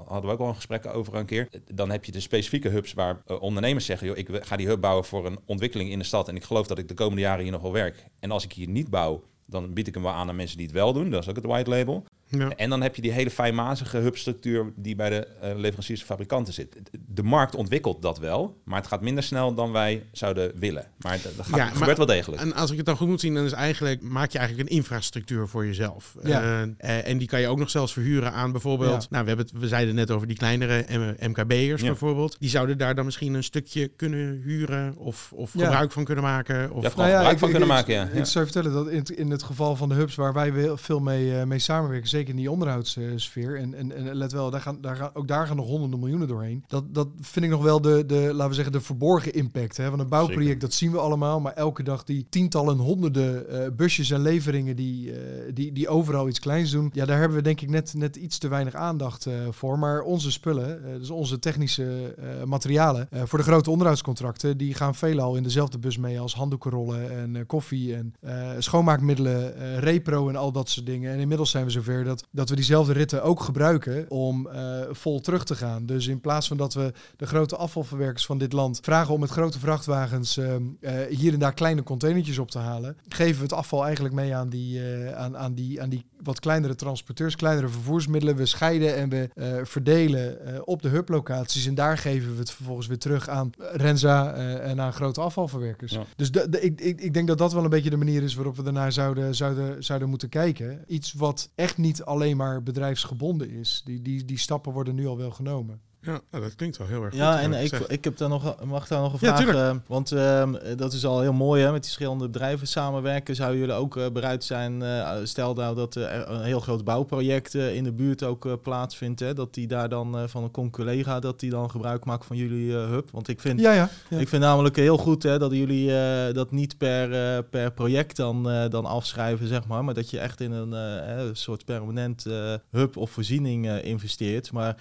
[0.07, 1.49] hadden we ook al een gesprek over een keer.
[1.75, 4.81] Dan heb je de specifieke hubs waar eh, ondernemers zeggen, joh, ik ga die hub
[4.81, 7.43] bouwen voor een ontwikkeling in de stad en ik geloof dat ik de komende jaren
[7.43, 8.07] hier nog wel werk.
[8.21, 10.67] En als ik hier niet bouw, dan bied ik hem wel aan aan mensen die
[10.67, 11.11] het wel doen.
[11.11, 12.05] Dat is ook het white label.
[12.39, 12.51] Ja.
[12.57, 16.53] En dan heb je die hele fijnmazige hubstructuur die bij de eh, leveranciers en fabrikanten
[16.55, 16.77] zit.
[17.09, 20.87] De markt ontwikkelt dat wel, maar het gaat minder snel dan wij zouden willen.
[20.99, 22.43] Maar dat, dat gaat, Ja, het maar- gebeurt wel degelijk.
[22.43, 24.77] En als ik het dan goed moet zien, dan is eigenlijk, maak je eigenlijk een
[24.77, 26.15] infrastructuur voor jezelf.
[26.23, 26.43] Ja.
[26.43, 26.63] Eh,
[26.99, 29.03] eh, en die kan je ook nog zelfs verhuren aan bijvoorbeeld.
[29.03, 29.07] Ja.
[29.11, 30.85] Nou, we, hebben het, we zeiden net over die kleinere
[31.21, 31.87] MKB'ers Ja.
[31.87, 32.37] bijvoorbeeld.
[32.39, 35.65] Die zouden daar dan misschien een stukje kunnen huren of, of Ja.
[35.65, 36.71] gebruik van kunnen maken.
[36.73, 38.09] Of, Ja, vooral gebruik van kunnen maken, ja.
[38.13, 40.53] Ik, zou je vertellen dat in het, in het geval van de hubs waar wij
[40.75, 44.61] veel mee, eh, mee samenwerken, zeker in die onderhoudssfeer, en, en, en let wel, daar
[44.61, 46.65] gaan, daar gaan, ook daar gaan nog honderden miljoenen doorheen.
[46.67, 49.77] Dat, dat vind ik nog wel de, de, laten we zeggen, de verborgen impact.
[49.77, 49.89] Hè?
[49.89, 50.61] Want een bouwproject, Zeker.
[50.61, 55.13] dat zien we allemaal, maar elke dag die tientallen, honderden eh, busjes en leveringen die,
[55.13, 55.19] eh,
[55.55, 58.39] die, die overal iets kleins doen, ja, daar hebben we denk ik net, net iets
[58.39, 59.79] te weinig aandacht eh, voor.
[59.79, 62.15] Maar onze spullen, dus onze technische
[62.45, 67.47] materialen, voor de grote onderhoudscontracten, die gaan veelal in dezelfde bus mee als handdoekenrollen en
[67.47, 68.15] koffie en
[68.59, 71.13] schoonmaakmiddelen, repro en al dat soort dingen.
[71.13, 75.21] En inmiddels zijn we zover dat, dat we diezelfde ritten ook gebruiken om eh, vol
[75.21, 75.87] terug te gaan.
[75.87, 79.31] Dus in plaats van dat we de grote afvalverwerkers van dit land vragen om met
[79.31, 83.53] grote vrachtwagens eh, eh, hier en daar kleine containertjes op te halen, geven we het
[83.53, 87.69] afval eigenlijk mee aan die, eh, aan, aan die, aan die wat kleinere transporteurs, kleinere
[87.69, 88.37] vervoersmiddelen.
[88.37, 89.29] We scheiden en we
[89.65, 91.67] verdelen op de hublocaties.
[91.67, 95.93] En daar geven we het vervolgens weer terug aan Renza en aan grote afvalverwerkers.
[95.93, 96.05] Ja.
[96.17, 98.35] Dus de, de- ik, ik, ik denk dat dat wel een beetje de manier is
[98.35, 100.85] waarop we daarnaar zouden, zouden, zouden moeten kijken.
[100.87, 103.83] Iets wat echt niet alleen maar bedrijfsgebonden is.
[103.85, 105.81] Die, die, die stappen worden nu al wel genomen.
[106.05, 107.19] Ja, nou, dat klinkt wel heel erg goed.
[107.19, 109.55] Ja, en ik, ik heb daar nog, mag daar nog een Ja, vraag.
[109.55, 113.35] eh, want ehm, dat is al heel mooi, hè, met die verschillende bedrijven samenwerken.
[113.35, 117.55] Zouden jullie ook eh, bereid zijn, eh, stel nou dat er een heel groot bouwproject
[117.55, 120.71] eh, in de buurt ook eh, plaatsvindt, hè, dat die daar dan eh, van een
[120.71, 123.11] collega dat die dan gebruik maakt van jullie eh, hub?
[123.11, 123.89] Want ik vind, Ja, ja.
[124.11, 124.19] ja.
[124.19, 128.17] ik vind namelijk heel goed hè, dat jullie eh, dat niet per, eh, per project
[128.17, 131.65] dan, eh, dan afschrijven, zeg maar, maar dat je echt in een eh, eh, soort
[131.65, 134.53] permanent eh, hub of voorziening eh, investeert.
[134.53, 134.77] Maar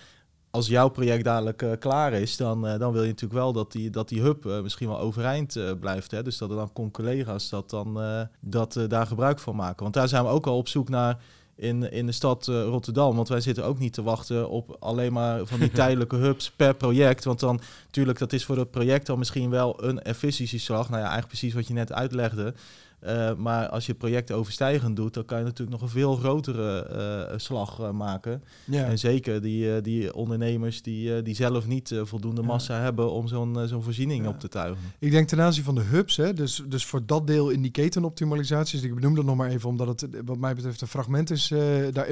[0.51, 3.71] als jouw project dadelijk eh, klaar is, dan, eh, dan wil je natuurlijk wel dat
[3.71, 6.11] die, dat die hub eh, misschien wel overeind blijft.
[6.11, 6.23] Hè?
[6.23, 7.99] Dus dat er dan con-collega's dat dan,
[8.39, 9.83] dat, daar gebruik van maken.
[9.83, 11.19] Want daar zijn we ook al op zoek naar
[11.55, 13.15] in, in de stad Rotterdam.
[13.15, 16.75] Want wij zitten ook niet te wachten op alleen maar van die tijdelijke hubs per
[16.75, 17.23] project.
[17.23, 20.89] Want dan, natuurlijk, dat is voor het project dan misschien wel een efficiëntieslag.
[20.89, 22.53] Nou ja, eigenlijk precies wat je net uitlegde.
[23.01, 26.15] Eh, maar als je het project overstijgend doet, dan kan je natuurlijk nog een veel
[26.15, 28.43] grotere eh, slag eh, maken.
[28.65, 28.85] ja.
[28.85, 32.47] En zeker die, die ondernemers die, die zelf niet voldoende Ja.
[32.47, 34.29] massa hebben om zo'n zo'n voorziening Ja.
[34.29, 34.83] op te tuigen.
[34.99, 37.71] Ik denk ten aanzien van de hubs, hè, dus, dus voor dat deel in die
[37.71, 41.47] ketenoptimalisaties, ik benoem dat nog maar even omdat het wat mij betreft een fragment is,
[41.91, 42.07] daar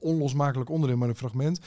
[0.00, 1.60] onlosmakelijk onderdeel, maar een fragment.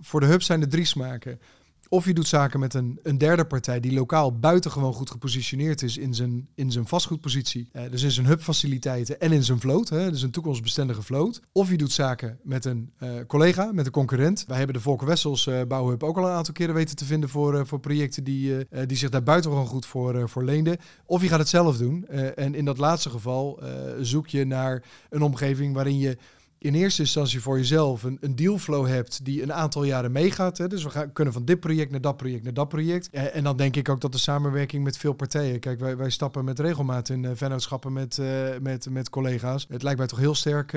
[0.00, 1.40] voor de hub zijn er drie smaken.
[1.88, 5.96] Of je doet zaken met een, een derde partij die lokaal buitengewoon goed gepositioneerd is
[5.96, 7.68] in zijn, in zijn vastgoedpositie.
[7.72, 9.88] Eh, dus in zijn hubfaciliteiten en in zijn vloot.
[9.88, 11.40] Hè, dus een toekomstbestendige vloot.
[11.52, 14.44] Of je doet zaken met een eh, collega, met een concurrent.
[14.46, 17.28] Wij hebben de Volker Wessels eh, bouwhub ook al een aantal keren weten te vinden
[17.28, 20.76] voor, voor projecten die, die zich daar buitengewoon goed voor, voor leenden.
[21.04, 22.06] Of je gaat het zelf doen.
[22.34, 23.60] En in dat laatste geval
[24.00, 26.16] zoek je naar een omgeving waarin je
[26.58, 30.70] in eerste instantie voor jezelf een, een dealflow hebt die een aantal jaren meegaat.
[30.70, 33.08] Dus we gaan, kunnen van dit project naar dat project naar dat project.
[33.10, 35.60] Eh, en dan denk ik ook dat de samenwerking met veel partijen.
[35.60, 38.26] Kijk, wij, wij stappen met regelmaat in eh, vennootschappen met, eh,
[38.60, 39.66] met, met collega's.
[39.68, 40.74] Het lijkt mij toch heel sterk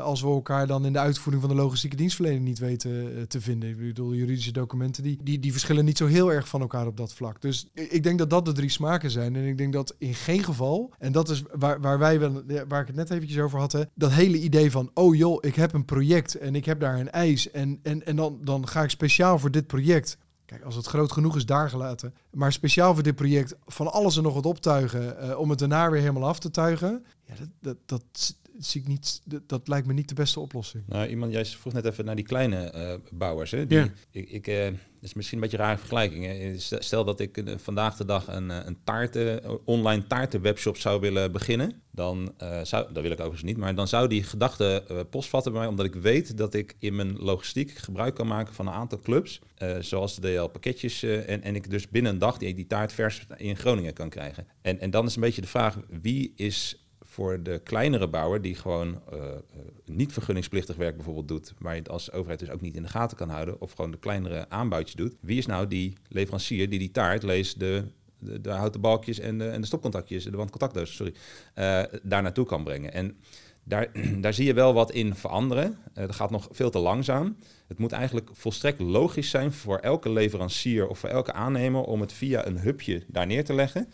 [0.00, 3.68] als we elkaar dan in de uitvoering van de logistieke dienstverlening niet weten te vinden.
[3.68, 6.96] Ik bedoel, juridische documenten die, die, die verschillen niet zo heel erg van elkaar op
[6.96, 7.40] dat vlak.
[7.40, 9.36] Dus ik denk dat dat de drie smaken zijn.
[9.36, 12.80] En ik denk dat in geen geval, en dat is waar, waar wij wel, waar
[12.80, 15.84] ik het net eventjes over had, dat hele idee van, oh joh, ik heb een
[15.84, 19.38] project en ik heb daar een eis en, en, en dan, dan ga ik speciaal
[19.38, 20.18] voor dit project.
[20.44, 22.14] Kijk, als het groot genoeg is, daar gelaten.
[22.30, 25.90] Maar speciaal voor dit project van alles en nog wat optuigen eh, om het daarna
[25.90, 27.04] weer helemaal af te tuigen.
[27.24, 30.84] Ja, dat, dat, dat zie ik niet, dat, lijkt me niet de beste oplossing.
[30.86, 33.50] Nou, iemand, jij vroeg net even naar die kleine eh, bouwers.
[33.50, 33.66] Hè?
[33.66, 33.88] Die, Ja.
[34.10, 36.24] Ik, ik, eh, dat is misschien een beetje een rare vergelijking.
[36.24, 36.58] Hè?
[36.58, 41.00] Stel- Stel dat ik eh, vandaag de dag een, eh, een taarten, online taartenwebshop zou
[41.00, 41.72] willen beginnen.
[41.90, 45.52] Dan eh, zou, dat wil ik overigens niet, maar dan zou die gedachte eh, postvatten
[45.52, 45.70] bij mij.
[45.70, 49.40] Omdat ik weet dat ik in mijn logistiek gebruik kan maken van een aantal clubs.
[49.54, 51.02] eh, zoals de DL pakketjes.
[51.02, 54.08] eh, en, en ik dus binnen een dag die, die taart vers in Groningen kan
[54.08, 54.46] krijgen.
[54.62, 56.81] En, en dan is een beetje de vraag, wie is
[57.12, 59.38] voor de kleinere bouwer die gewoon eh, eh,
[59.84, 62.88] niet vergunningsplichtig werk bijvoorbeeld doet, waar je het als overheid dus ook niet in de
[62.88, 65.14] gaten kan houden, of gewoon de kleinere aanbouwtjes doet.
[65.20, 67.84] Wie is nou die leverancier die die taart, lees de,
[68.18, 71.14] de, de houten balkjes en de, en de stopcontactjes, de wandcontactdozen, sorry,
[71.54, 72.92] eh, daar naartoe kan brengen.
[72.92, 73.16] En
[73.64, 73.88] daar,
[74.20, 75.78] daar zie je wel wat in veranderen.
[75.94, 77.36] Eh, dat gaat nog veel te langzaam.
[77.68, 82.12] Het moet eigenlijk volstrekt logisch zijn voor elke leverancier of voor elke aannemer om het
[82.12, 83.88] via een hubje daar neer te leggen.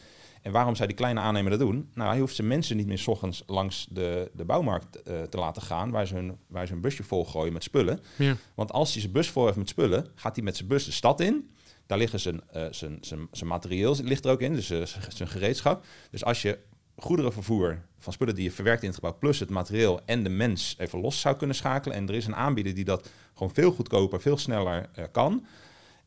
[0.48, 1.88] En waarom zou die kleine aannemer dat doen?
[1.94, 5.38] Nou, hij hoeft zijn mensen niet meer 's ochtends langs de, de bouwmarkt eh, te
[5.38, 8.00] laten gaan, waar ze, hun, waar ze hun busje vol gooien met spullen.
[8.16, 8.36] Ja.
[8.54, 10.92] Want als hij zijn bus vol heeft met spullen, gaat hij met zijn bus de
[10.92, 11.50] stad in.
[11.86, 15.28] Daar liggen zijn, eh, zijn, zijn, zijn materieel ligt er ook in, dus eh, zijn
[15.28, 15.84] gereedschap.
[16.10, 16.58] Dus als je
[16.96, 20.74] goederenvervoer van spullen die je verwerkt in het gebouw, plus het materieel en de mens
[20.78, 21.96] even los zou kunnen schakelen.
[21.96, 25.46] En er is een aanbieder die dat gewoon veel goedkoper, veel sneller kan.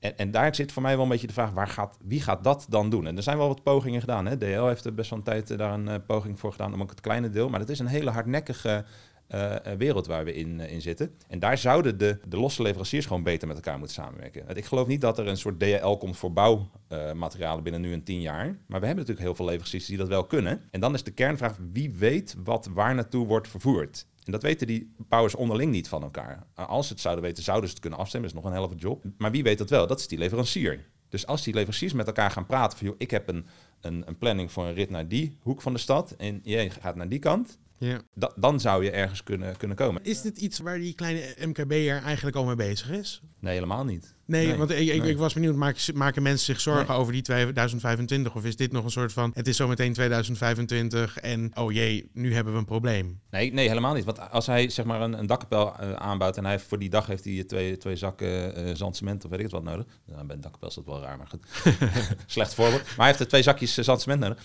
[0.02, 2.44] En, en daar zit voor mij wel een beetje de vraag, waar gaat, wie gaat
[2.44, 3.08] dat dan doen?
[3.08, 4.26] En er zijn wel wat pogingen gedaan.
[4.26, 4.38] Hè?
[4.38, 6.82] DL heeft er best wel een tijd eh, daar een eh, poging voor gedaan, om
[6.82, 7.50] ook het kleine deel.
[7.50, 8.86] Maar dat is een hele hardnekkige
[9.28, 11.12] eh, wereld waar we in, in zitten.
[11.28, 14.56] En daar zouden de, de losse leveranciers gewoon beter met elkaar moeten samenwerken.
[14.56, 18.22] Ik geloof niet dat er een soort DL komt voor bouwmaterialen binnen nu een tien
[18.22, 18.46] jaar.
[18.46, 20.62] Maar we hebben natuurlijk heel veel leveranciers die dat wel kunnen.
[20.72, 24.06] En dan is de kernvraag, wie weet wat waar naartoe wordt vervoerd?
[24.24, 26.48] En dat weten die bouwers onderling niet van elkaar.
[26.54, 28.30] Als ze het zouden weten, zouden ze het kunnen afstemmen.
[28.30, 29.04] Dat is nog een helft job.
[29.18, 29.88] Maar wie weet dat wel?
[29.88, 30.86] Dat is die leverancier.
[31.10, 32.88] Dus als die leveranciers met elkaar gaan praten van...
[32.88, 33.46] joh, ik heb een,
[33.82, 36.12] een, een planning voor een rit naar die hoek van de stad...
[36.12, 37.60] en jij gaat naar die kant...
[37.88, 38.02] Ja.
[38.14, 40.04] Da- dan zou je ergens kunnen, kunnen komen.
[40.04, 43.22] Is dit iets waar die kleine MKB'er eigenlijk al mee bezig is?
[43.40, 44.16] Nee, helemaal niet.
[44.26, 45.10] Nee, Nee, want ik, ik, nee.
[45.12, 46.98] ik was benieuwd, maken, maken mensen zich zorgen Nee.
[46.98, 48.36] over die 2025?
[48.36, 52.34] Of is dit nog een soort van, het is zometeen 2025 en oh jee, nu
[52.34, 53.20] hebben we een probleem?
[53.32, 54.06] Nee, nee, helemaal niet.
[54.06, 56.90] Want als hij zeg maar een, een dakkapel eh, aanbouwt en hij heeft voor die
[56.90, 59.86] dag heeft hij twee, twee zakken eh zandcement of weet ik het wat nodig.
[60.06, 61.46] Nou, bij een dakkapel is dat wel raar, maar goed.
[62.26, 62.82] Slecht voorbeeld.
[62.84, 64.44] Maar hij heeft er twee zakjes eh, zandcement nodig.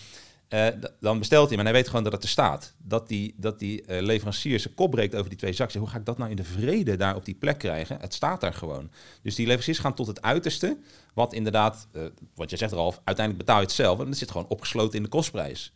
[0.48, 0.66] Eh,
[1.00, 2.74] dan bestelt hij en hij weet gewoon dat het er staat.
[2.78, 5.80] Dat die, dat die eh, leverancier zijn kop breekt over die twee zakjes.
[5.80, 8.00] Hoe ga ik dat nou in de vrede daar op die plek krijgen?
[8.00, 8.90] Het staat daar gewoon.
[9.22, 10.78] Dus die leveranciers gaan tot het uiterste.
[11.14, 12.02] Wat inderdaad, eh,
[12.34, 14.00] wat je zegt Ralf, uiteindelijk betaal je het zelf.
[14.00, 15.72] En het zit gewoon opgesloten in de kostprijs.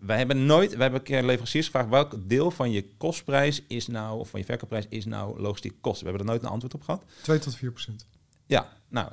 [0.00, 3.86] Wij hebben nooit, wij hebben een keer leveranciers gevraagd welk deel van je kostprijs is
[3.86, 6.04] nou, of van je verkoopprijs is nou logistiek kosten.
[6.04, 7.02] We hebben er nooit een antwoord op gehad.
[7.22, 8.06] 2 tot 4 procent.
[8.46, 9.12] Ja, nou,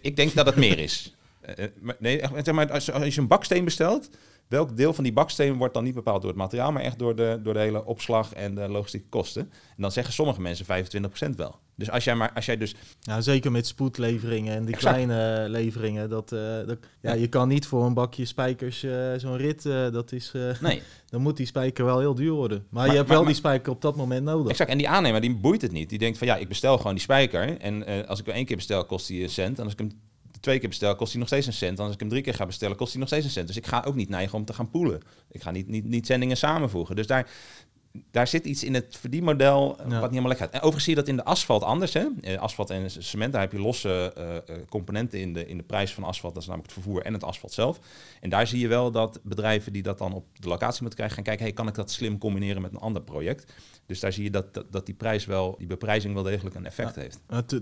[0.00, 1.14] ik denk dat het meer is.
[1.44, 4.10] Eh, eh, nee, zeg maar, als, als je een baksteen bestelt,
[4.48, 7.16] welk deel van die baksteen wordt dan niet bepaald door het materiaal, maar echt door
[7.16, 9.42] de, door de hele opslag en de logistieke kosten?
[9.76, 11.58] En dan zeggen sommige mensen 25% wel.
[11.76, 14.94] Dus als jij, maar, als jij dus Ja, zeker met spoedleveringen en die Exact.
[14.94, 16.08] kleine leveringen.
[16.10, 19.90] Dat, eh, dat, ja, je kan niet voor een bakje spijkers eh, zo'n rit, eh,
[19.90, 22.58] dat is, eh, Nee, dan moet die spijker wel heel duur worden.
[22.58, 24.50] Maar, Maar- je hebt maar- wel maar- die spijker op dat moment nodig.
[24.50, 24.70] exact.
[24.70, 25.88] En die aannemer, die boeit het niet.
[25.88, 27.58] Die denkt van ja, ik bestel gewoon die spijker.
[27.60, 29.58] En eh, als ik hem één keer bestel, kost hij een cent.
[29.58, 29.90] En als ik hem
[30.44, 31.78] twee keer bestel, kost hij nog steeds een cent.
[31.78, 33.46] En als ik hem drie keer ga bestellen, kost hij nog steeds een cent.
[33.46, 35.00] Dus ik ga ook niet neigen om te gaan poelen.
[35.30, 36.96] Ik ga niet, niet, niet zendingen samenvoegen.
[36.96, 37.30] Dus daar,
[38.10, 39.84] daar zit iets in het verdienmodel eh, Ja.
[39.84, 40.54] wat niet helemaal lekker gaat.
[40.54, 41.92] En overigens zie je dat in de asfalt anders.
[41.92, 42.06] Hè?
[42.20, 45.94] Eh, asfalt en cement, daar heb je losse eh, componenten in de, in de prijs
[45.94, 46.34] van asfalt.
[46.34, 47.78] Dat is namelijk het vervoer en het asfalt zelf.
[48.20, 51.14] En daar zie je wel dat bedrijven die dat dan op de locatie moeten krijgen...
[51.16, 53.52] gaan kijken, hey, kan ik dat slim combineren met een ander project?
[53.86, 56.66] Dus daar zie je dat, dat, dat die prijs wel, die beprijzing wel degelijk een
[56.66, 57.20] effect heeft.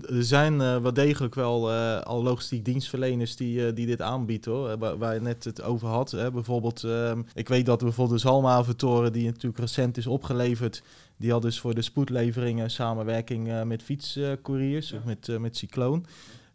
[0.09, 4.77] Er zijn eh, wel degelijk wel eh, al logistiek dienstverleners die, die dit aanbieden hoor.
[4.77, 6.11] Waar, waar je net het over had.
[6.11, 6.31] Hè.
[6.31, 10.83] Bijvoorbeeld, ehm, ik weet dat bijvoorbeeld de Zalmhaventoren, die natuurlijk recent is opgeleverd,
[11.17, 16.05] die had dus voor de spoedleveringen samenwerking eh, met fietscouriers of met, eh, met Cycloon.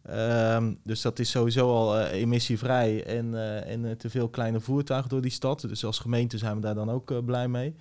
[0.03, 5.21] Ehm, dus dat is sowieso al eh, emissievrij en, en te veel kleine voertuigen door
[5.21, 5.61] die stad.
[5.61, 7.75] Dus als gemeente zijn we daar dan ook blij mee.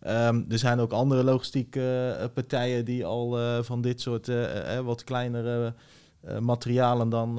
[0.00, 4.30] Ehm, er zijn ook andere logistieke partijen die al van dit soort
[4.84, 5.74] wat kleinere
[6.40, 7.34] materialen dan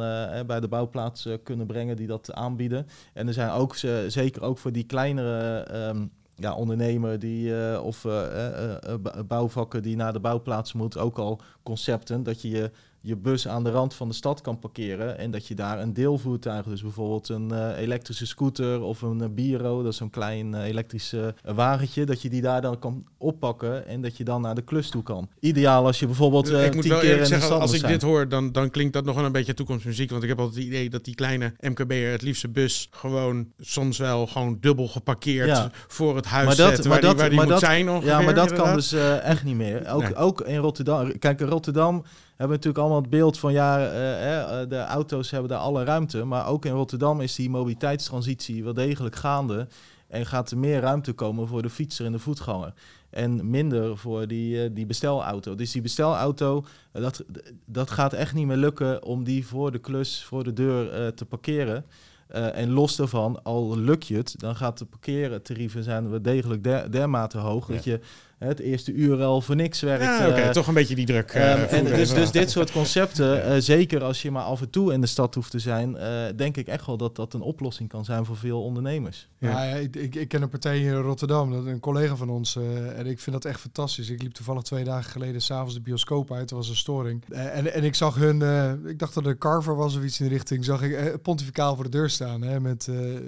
[0.48, 2.88] bij de bouwplaats kunnen brengen die dat aanbieden.
[3.14, 6.06] En er zijn ook ze- zeker ook voor die kleinere ehm,
[6.42, 11.42] ja, ondernemer die, eh, of eh, eh, bouwvakken die naar de bouwplaats moeten, ook al
[11.64, 12.72] concepten dat je je
[13.04, 15.94] je bus aan de rand van de stad kan parkeren en dat je daar een
[15.94, 20.54] deelvoertuig, dus bijvoorbeeld een eh, elektrische scooter of een uh, Biro, dat is zo'n klein
[20.54, 21.16] eh, elektrisch
[21.56, 24.90] wagentje, dat je die daar dan kan oppakken en dat je dan naar de klus
[24.90, 25.30] toe kan.
[25.40, 27.92] Ideaal als je bijvoorbeeld ik moet tien wel keer de zeggen, stad als ik zijn.
[27.92, 30.10] dit hoor, dan, dan klinkt dat nog wel een beetje toekomstmuziek.
[30.10, 33.98] Want ik heb altijd het idee dat die kleine MKB'er het liefste bus gewoon soms
[33.98, 35.72] wel gewoon dubbel geparkeerd Ja.
[35.88, 37.64] voor het huis Maar dat- zet maar waar die, dat- waar die maar moet dat-
[37.70, 38.10] zijn ongeveer.
[38.10, 38.92] Ja, maar dat kan dus
[39.22, 39.90] echt niet meer.
[39.92, 40.16] Ook, Nee.
[40.16, 41.18] ook in Rotterdam.
[41.20, 42.04] Kijk, in Rotterdam
[42.42, 45.84] hebben we natuurlijk allemaal het beeld van ja, eh, eh, de auto's hebben daar alle
[45.84, 46.24] ruimte.
[46.24, 49.68] Maar ook in Rotterdam is die mobiliteitstransitie wel degelijk gaande.
[50.08, 52.74] En gaat er meer ruimte komen voor de fietser en de voetganger.
[53.10, 55.56] En minder voor die, eh, die bestelauto.
[55.56, 57.24] Dus die bestelauto, eh, dat,
[57.66, 61.08] dat gaat echt niet meer lukken om die voor de klus, voor de deur eh,
[61.08, 61.86] te parkeren.
[62.32, 66.64] Eh, en los daarvan, al lukt je het, dan gaat de parkeertarieven zijn wel degelijk
[66.64, 67.74] der, dermate hoog Ja.
[67.74, 68.00] dat je
[68.48, 70.04] het eerste uur al voor niks werkt.
[70.04, 71.32] Ja, oké, eh, toch een beetje die druk.
[71.32, 74.62] eh, Ehm, en voelen, dus, dus dit soort concepten, eh, zeker als je maar af
[74.62, 77.34] en toe in de stad hoeft te zijn, eh, denk ik echt wel dat dat
[77.34, 79.30] een oplossing kan zijn voor veel ondernemers.
[79.38, 79.50] Ja.
[79.50, 79.64] Ja.
[79.64, 82.56] ja, ik, ik, ik ken een partij hier in Rotterdam, dat een collega van ons.
[82.56, 84.10] eh, en ik vind dat echt fantastisch.
[84.10, 86.50] Ik liep toevallig twee dagen geleden s'avonds de bioscoop uit.
[86.50, 87.24] Er was een storing.
[87.30, 90.04] Eh, en, en ik zag hun, eh, ik dacht dat het een carver was of
[90.04, 90.66] iets in de richting.
[90.66, 92.42] Zag ik eh, pontificaal voor de deur staan.
[92.42, 93.22] Hè, met eh, eh,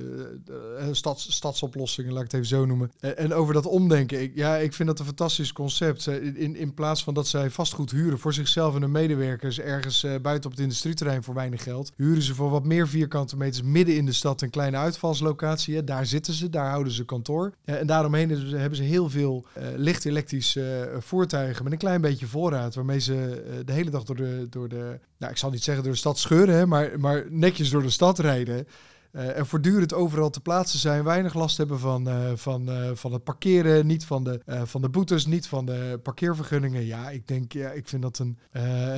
[0.92, 2.92] stads, stadsoplossingen, laat ik het even zo noemen.
[3.00, 4.22] Eh, en over dat omdenken.
[4.22, 6.08] Ik, ja, ik vind dat fantastisch concept.
[6.08, 10.16] In, in, plaats van dat zij vastgoed huren voor zichzelf en hun medewerkers ergens eh,
[10.22, 13.96] buiten op het industrieterrein voor weinig geld, huren ze voor wat meer vierkante meters midden
[13.96, 15.76] in de stad een kleine uitvalslocatie.
[15.76, 15.84] Hè.
[15.84, 17.54] Daar zitten ze, daar houden ze kantoor.
[17.66, 22.28] En daaromheen hebben ze heel veel eh, licht elektrische eh, voertuigen met een klein beetje
[22.28, 25.84] voorraad, waarmee ze de hele dag door de, door de, nou ik zal niet zeggen
[25.84, 28.68] door de stad scheuren, hè, maar, maar netjes door de stad rijden.
[29.14, 33.14] Eh, en voortdurend overal te plaatsen zijn, weinig last hebben van, eh, van, eh, van
[33.14, 36.86] het parkeren, niet van de, van de boetes, niet van de parkeervergunningen.
[36.86, 38.38] Ja, ik denk, ja, ik vind dat een.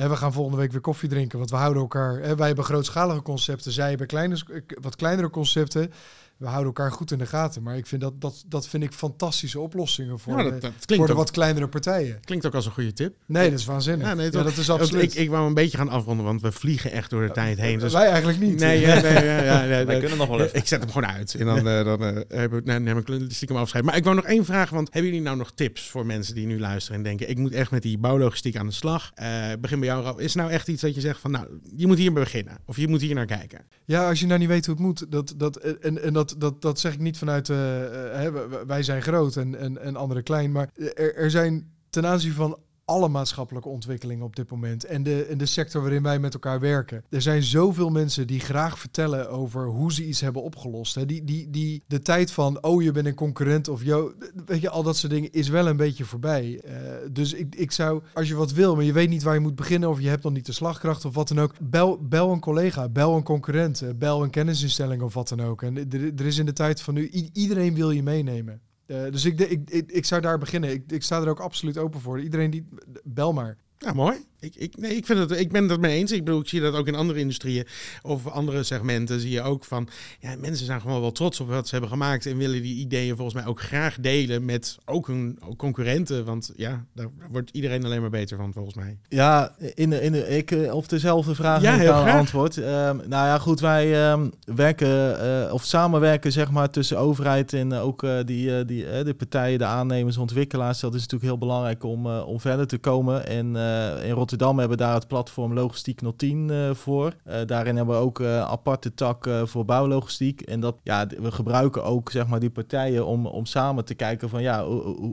[0.08, 2.36] we gaan volgende week weer koffie drinken, want we houden elkaar.
[2.36, 4.38] Wij hebben grootschalige concepten, zij hebben
[4.80, 5.92] wat kleinere concepten.
[6.36, 7.62] We houden elkaar goed in de gaten.
[7.62, 11.06] Maar ik vind dat, dat, dat vind ik fantastische oplossingen voor, Ja, de, dat, voor
[11.06, 12.20] de ook, wat kleinere partijen.
[12.24, 13.14] klinkt ook als een goede tip.
[13.26, 14.06] Nee, dat is waanzinnig.
[14.06, 14.42] Ja, nee, Ja, toch?
[14.42, 15.14] dat is absoluut.
[15.14, 17.78] Ik, ik wou een beetje gaan afronden, want we vliegen echt door de tijd heen.
[17.78, 18.58] Dus Wij eigenlijk niet.
[18.58, 20.56] Nee, ja, nee, ja, ja, nee, Wij kunnen nog wel even.
[20.58, 21.34] Ik zet hem gewoon uit.
[21.34, 23.84] En dan, eh, dan eh, heb ik, nee, neem ik stiekem afscheid.
[23.84, 24.70] Maar ik wou nog één vraag.
[24.70, 27.28] Want hebben jullie nou nog tips voor mensen die nu luisteren en denken...
[27.28, 29.10] ik moet echt met die bouwlogistiek aan de slag.
[29.14, 29.28] Eh,
[29.60, 30.18] begin bij jou, Ralf.
[30.18, 31.30] Is nou echt iets dat je zegt van...
[31.30, 32.58] nou, je moet hier beginnen.
[32.66, 33.60] Of je moet hier naar kijken.
[33.84, 36.62] Ja, als je nou niet weet hoe het moet, dat, dat, en, en dat, dat,
[36.62, 40.22] dat zeg ik niet vanuit, eh, eh, hè, wij zijn groot en, en, en anderen
[40.22, 45.02] klein, maar er, er zijn ten aanzien van alle maatschappelijke ontwikkelingen op dit moment en
[45.02, 47.04] de, en de sector waarin wij met elkaar werken.
[47.10, 50.94] Er zijn zoveel mensen die graag vertellen over hoe ze iets hebben opgelost.
[50.94, 51.06] Hè.
[51.06, 54.12] Die, die, die, de tijd van, oh je bent een concurrent of yo,
[54.46, 56.60] weet je, al dat soort dingen is wel een beetje voorbij.
[56.60, 56.80] Eh,
[57.12, 59.54] dus ik, ik zou, als je wat wil, maar je weet niet waar je moet
[59.54, 62.40] beginnen of je hebt nog niet de slagkracht of wat dan ook, bel, bel een
[62.40, 65.62] collega, bel een concurrent, eh, bel een kennisinstelling of wat dan ook.
[65.62, 65.76] En
[66.16, 68.60] er, is in de tijd van nu, iedereen wil je meenemen.
[68.86, 70.70] Eh, dus ik, ik, ik, ik zou daar beginnen.
[70.70, 72.20] Ik, ik sta er ook absoluut open voor.
[72.20, 72.68] Iedereen die,
[73.04, 73.56] bel maar.
[73.78, 74.26] Ja, mooi.
[74.40, 76.12] Ik, ik, nee, ik, vind het, ik ben het mee eens.
[76.12, 77.66] Ik bedoel, ik zie dat ook in andere industrieën
[78.02, 79.20] of andere segmenten.
[79.20, 79.88] Zie je ook van,
[80.20, 82.26] ja, mensen zijn gewoon wel trots op wat ze hebben gemaakt.
[82.26, 86.24] En willen die ideeën volgens mij ook graag delen met ook hun concurrenten.
[86.24, 88.98] Want ja, daar wordt iedereen alleen maar beter van volgens mij.
[89.08, 92.18] Ja, in de, in de, ik eh, op dezelfde vraag Ja, heel graag.
[92.18, 92.56] antwoord.
[92.56, 97.72] Ehm, nou ja, goed, wij ehm, werken eh, of samenwerken zeg maar tussen overheid en
[97.72, 100.80] ook eh, die, die, de partijen, de aannemers, ontwikkelaars.
[100.80, 103.26] Dat is natuurlijk heel belangrijk om, om verder te komen.
[103.26, 103.56] En
[104.02, 107.12] in Rotterdam Rotterdam hebben daar het platform Logistiek 010 eh, voor.
[107.24, 110.40] Eh, daarin hebben we ook eh, aparte tak voor bouwlogistiek.
[110.40, 114.28] En dat, ja, we gebruiken ook zeg maar, die partijen om, om samen te kijken
[114.28, 114.64] van ja,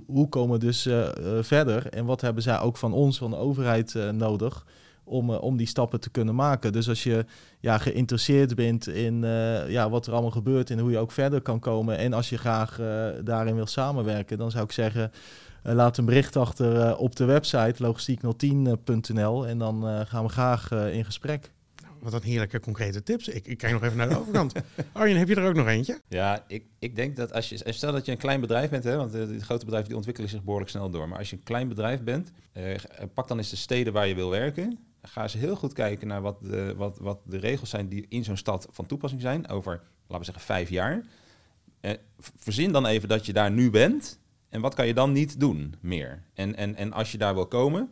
[0.06, 0.90] hoe, komen we dus
[1.42, 1.90] verder?
[1.90, 4.66] En wat hebben zij ook van ons, van de overheid, nodig?
[5.04, 6.72] Om, om die stappen te kunnen maken.
[6.72, 7.26] Dus als je
[7.60, 9.22] ja, geïnteresseerd bent in
[9.68, 11.98] ja, wat er allemaal gebeurt en hoe je ook verder kan komen.
[11.98, 12.80] En als je graag
[13.24, 15.12] daarin wil samenwerken, dan zou ik zeggen,
[15.64, 20.30] eh, laat een bericht achter eh, op de website logistiek010.nl en dan eh, gaan we
[20.30, 21.52] graag in gesprek.
[22.00, 23.28] Wat een heerlijke concrete tips.
[23.28, 24.54] Ik, ik kijk nog even naar de overkant.
[24.92, 26.02] Arjen, heb je er ook nog eentje?
[26.08, 27.62] Ja, ik, ik denk dat als je...
[27.66, 30.30] Stel dat je een klein bedrijf bent, hè, want de, de grote bedrijven die ontwikkelen
[30.30, 31.08] zich behoorlijk snel door.
[31.08, 32.76] Maar als je een klein bedrijf bent, eh,
[33.14, 34.80] pak dan eens de steden waar je wil werken.
[35.02, 38.24] Ga eens heel goed kijken naar wat de, wat, wat de regels zijn die in
[38.24, 39.72] zo'n stad van toepassing zijn over,
[40.08, 41.04] laten we zeggen, vijf jaar.
[41.80, 41.92] Eh,
[42.36, 44.20] verzin dan even dat je daar nu bent.
[44.54, 46.24] En wat kan je dan niet doen meer?
[46.34, 47.90] En, en, en als je daar wil komen,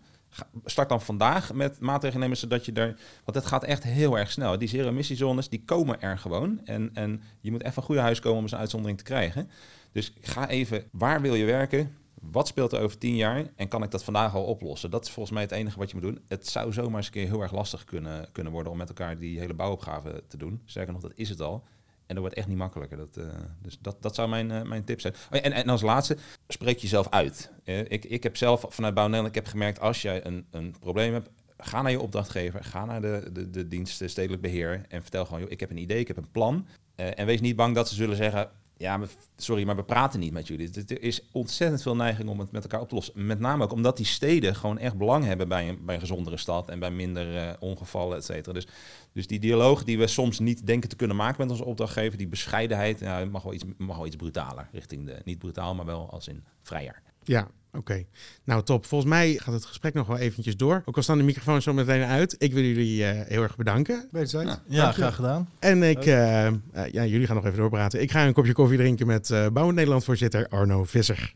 [0.65, 2.99] start dan vandaag met maatregelen nemen zodat je daar...
[3.25, 4.57] Want het gaat echt heel erg snel.
[4.57, 6.61] Die zero-emissiezones, die komen er gewoon.
[6.65, 9.49] En, en je moet even een goede huis komen om zo'n uitzondering te krijgen.
[9.91, 11.95] Dus ga even, waar wil je werken?
[12.21, 13.45] Wat speelt er over tien jaar?
[13.55, 14.91] En kan ik dat vandaag al oplossen?
[14.91, 16.23] Dat is volgens mij het enige wat je moet doen.
[16.27, 19.17] Het zou zomaar eens een keer heel erg lastig kunnen, kunnen worden om met elkaar
[19.17, 20.61] die hele bouwopgave te doen.
[20.65, 21.63] Sterker nog, dat is het al.
[22.11, 22.97] En dat wordt echt niet makkelijker.
[22.97, 23.25] Dat, eh,
[23.61, 25.13] dus dat, dat zou mijn, eh, mijn tip zijn.
[25.31, 27.51] Oh en, en als laatste, spreek jezelf uit.
[27.63, 31.13] Eh, ik, ik heb zelf vanuit Bouw ik heb gemerkt, als jij een, een probleem
[31.13, 35.25] hebt, ga naar je opdrachtgever, ga naar de, de, de dienst stedelijk beheer en vertel
[35.25, 36.67] gewoon, joh, ik heb een idee, ik heb een plan.
[36.95, 38.49] En wees niet bang dat ze zullen zeggen,
[38.81, 38.99] ja,
[39.35, 40.85] sorry, maar we praten niet met jullie.
[40.87, 43.25] Er is ontzettend veel neiging om het met elkaar op te lossen.
[43.25, 46.37] Met name ook omdat die steden gewoon echt belang hebben bij een, bij een gezondere
[46.37, 48.53] stad en bij minder eh, ongevallen, et cetera.
[48.53, 48.67] Dus,
[49.11, 52.27] dus die dialoog die we soms niet denken te kunnen maken met onze opdrachtgever, die
[52.27, 56.09] bescheidenheid, ja, mag, wel iets, mag wel iets brutaler richting de, niet brutaal, maar wel
[56.09, 57.01] als in vrijer.
[57.23, 58.03] Ja, oké.
[58.43, 58.85] Nou, top.
[58.85, 60.81] Volgens mij gaat het gesprek nog wel eventjes door.
[60.85, 62.35] Ook al staan de microfoons zo meteen uit.
[62.37, 64.07] Ik wil jullie eh, heel erg bedanken.
[64.11, 64.51] Wederzijds.
[64.51, 64.61] Ja.
[64.67, 65.49] Ja, graag gedaan.
[65.59, 66.53] En ik, eh, eh,
[66.91, 68.01] ja, jullie gaan nog even doorpraten.
[68.01, 71.33] Ik ga een kopje koffie drinken met eh Bouw Nederland voorzitter Arno Visser.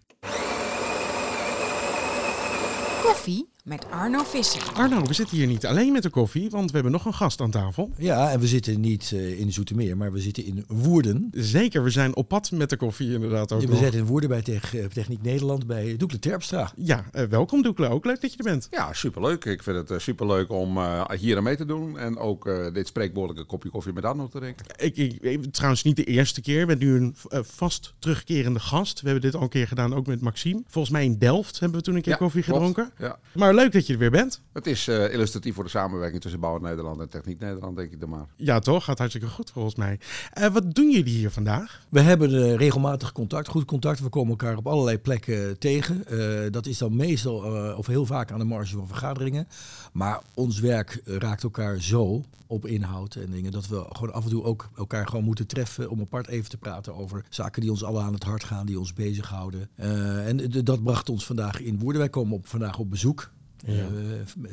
[3.02, 4.72] Koffie met Arno Visser.
[4.74, 7.42] Arno, we zitten hier niet alleen met de koffie, want we hebben nog een gast
[7.42, 7.92] aan tafel.
[7.98, 11.28] Ja, en we zitten niet eh, in Zoetermeer, maar we zitten in Woerden.
[11.32, 13.78] Zeker, we zijn op pad met de koffie inderdaad ook we nog.
[13.78, 16.72] zitten in Woerden bij Tech- eh, Techniek Nederland bij Doekle Terpstra.
[16.76, 17.88] Ja, eh, welkom Doekle.
[17.90, 18.68] Ook leuk dat je er bent.
[18.72, 19.46] Ja, superleuk.
[19.46, 21.98] Ik vind het superleuk om eh, hier aan mee te doen.
[21.98, 24.66] En ook eh, dit spreekwoordelijke kopje koffie met Arno te drinken.
[24.78, 26.62] Ik, ik, ik- trouwens niet de eerste keer.
[26.62, 29.02] Ik ben nu een vast terugkerende gast.
[29.02, 30.62] We hebben dit al een keer gedaan, ook met Maxime.
[30.68, 32.58] Volgens mij in Delft hebben we toen een keer Ja, koffie klopt.
[32.66, 32.92] gedronken.
[33.00, 33.20] Ja.
[33.34, 34.42] Maar leuk dat je er weer bent.
[34.54, 38.00] Het is eh, illustratief voor de samenwerking tussen Bouw Nederland en Techniek Nederland, denk ik
[38.00, 38.26] dan maar.
[38.36, 38.84] Ja, toch?
[38.84, 40.00] Gaat hartstikke goed volgens mij.
[40.32, 41.84] Eh, wat doen jullie hier vandaag?
[41.90, 44.00] We hebben eh, regelmatig contact, goed contact.
[44.00, 46.08] We komen elkaar op allerlei plekken tegen.
[46.08, 49.48] Eh, dat is dan meestal eh, of heel vaak aan de marge van vergaderingen.
[49.94, 54.30] Maar ons werk raakt elkaar zo op inhoud en dingen dat we gewoon af en
[54.30, 57.84] toe ook elkaar gewoon moeten treffen om apart even te praten over zaken die ons
[57.84, 59.70] alle aan het hart gaan, die ons bezighouden.
[59.76, 62.02] Eh en dat bracht ons vandaag in Woerden.
[62.02, 63.32] Wij komen op, vandaag op bezoek.
[63.66, 63.74] Eh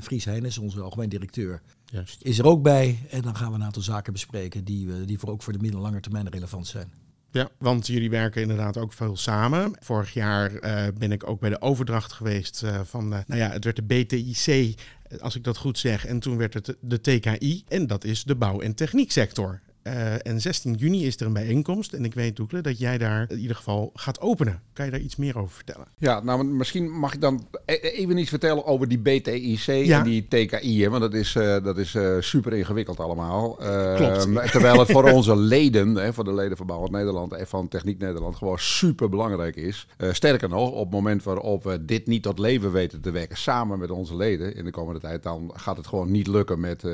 [0.00, 2.22] Fries Heines, onze algemeen directeur, Juist.
[2.22, 2.98] is er ook bij.
[3.10, 5.58] En dan gaan we een aantal zaken bespreken die, we, die voor ook voor de
[5.58, 6.92] middellange lange termijn relevant zijn.
[7.30, 9.72] Ja, want jullie werken inderdaad ook veel samen.
[9.80, 13.64] Vorig jaar eh, ben ik ook bij de overdracht geweest eh, van, nou ja, het
[13.64, 14.74] werd de BTIC,
[15.20, 16.06] als ik dat goed zeg.
[16.06, 19.60] En toen werd het de TKI en dat is de bouw- en technieksector.
[19.82, 23.30] Eh, en 16 juni is er een bijeenkomst en ik weet, Doekle, dat jij daar
[23.30, 24.60] in ieder geval gaat openen.
[24.72, 25.86] Kan je daar iets meer over vertellen?
[25.98, 29.98] Ja, nou misschien mag ik dan e- even iets vertellen over die BTIC Ja.
[29.98, 30.82] en die TKI.
[30.82, 33.54] Hè, want dat is, eh, dat is eh, super ingewikkeld allemaal.
[33.96, 34.50] Klopt.
[34.52, 37.98] Terwijl het voor onze leden, hè, voor de leden van Bouw Nederland en van Techniek
[37.98, 39.86] Nederland, gewoon super belangrijk is.
[40.10, 43.78] Sterker nog, op het moment waarop we dit niet tot leven weten te werken samen
[43.78, 46.84] met onze leden in de komende tijd, dan gaat het gewoon niet lukken met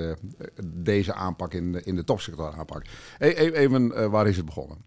[0.64, 2.77] deze aanpak in in de topsector aanpak.
[3.18, 4.86] E- e- even, eh, waar is het begonnen?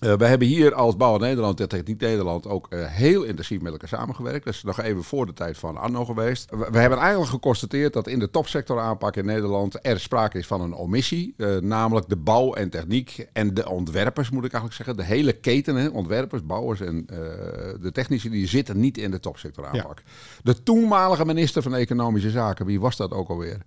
[0.00, 3.72] Eh, we hebben hier als Bouw Nederland en Techniek Nederland ook eh, heel intensief met
[3.72, 4.44] elkaar samengewerkt.
[4.44, 6.50] Dat is nog even voor de tijd van Arno geweest.
[6.50, 10.46] We, we hebben eigenlijk geconstateerd dat in de topsector aanpak in Nederland er sprake is
[10.46, 11.34] van een omissie.
[11.60, 14.96] namelijk de bouw en techniek en de ontwerpers moet ik eigenlijk zeggen.
[14.96, 17.06] De hele keten, hè, ontwerpers, bouwers en
[17.80, 20.02] de technici, die zitten niet in de topsector aanpak.
[20.42, 23.62] De toenmalige minister van Economische Zaken, wie was dat ook alweer?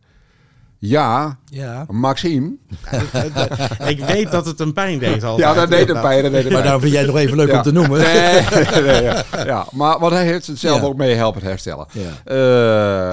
[0.84, 1.86] Ja, Ja.
[1.90, 2.56] Maxime.
[3.94, 5.48] Ik weet dat het een pijn deed altijd.
[5.48, 6.24] Ja, dat deed het pijn.
[6.24, 7.58] Dat deed Maar daarom vind jij het nog even leuk Ja.
[7.58, 8.00] om te noemen.
[8.02, 9.24] Nee, nee, nee, ja.
[9.46, 10.86] ja, maar want hij heeft het zelf Ja.
[10.88, 11.86] ook mee helpen herstellen.
[11.92, 12.10] Ja.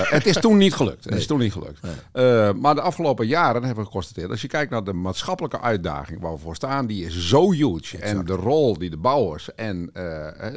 [0.02, 1.04] Eh, het is toen niet gelukt.
[1.04, 1.80] Het is toen niet gelukt.
[2.12, 6.20] Eh, maar de afgelopen jaren hebben we geconstateerd, als je kijkt naar de maatschappelijke uitdaging
[6.20, 7.98] waar we voor staan, die is zo huge.
[7.98, 10.02] En de rol die de bouwers en eh,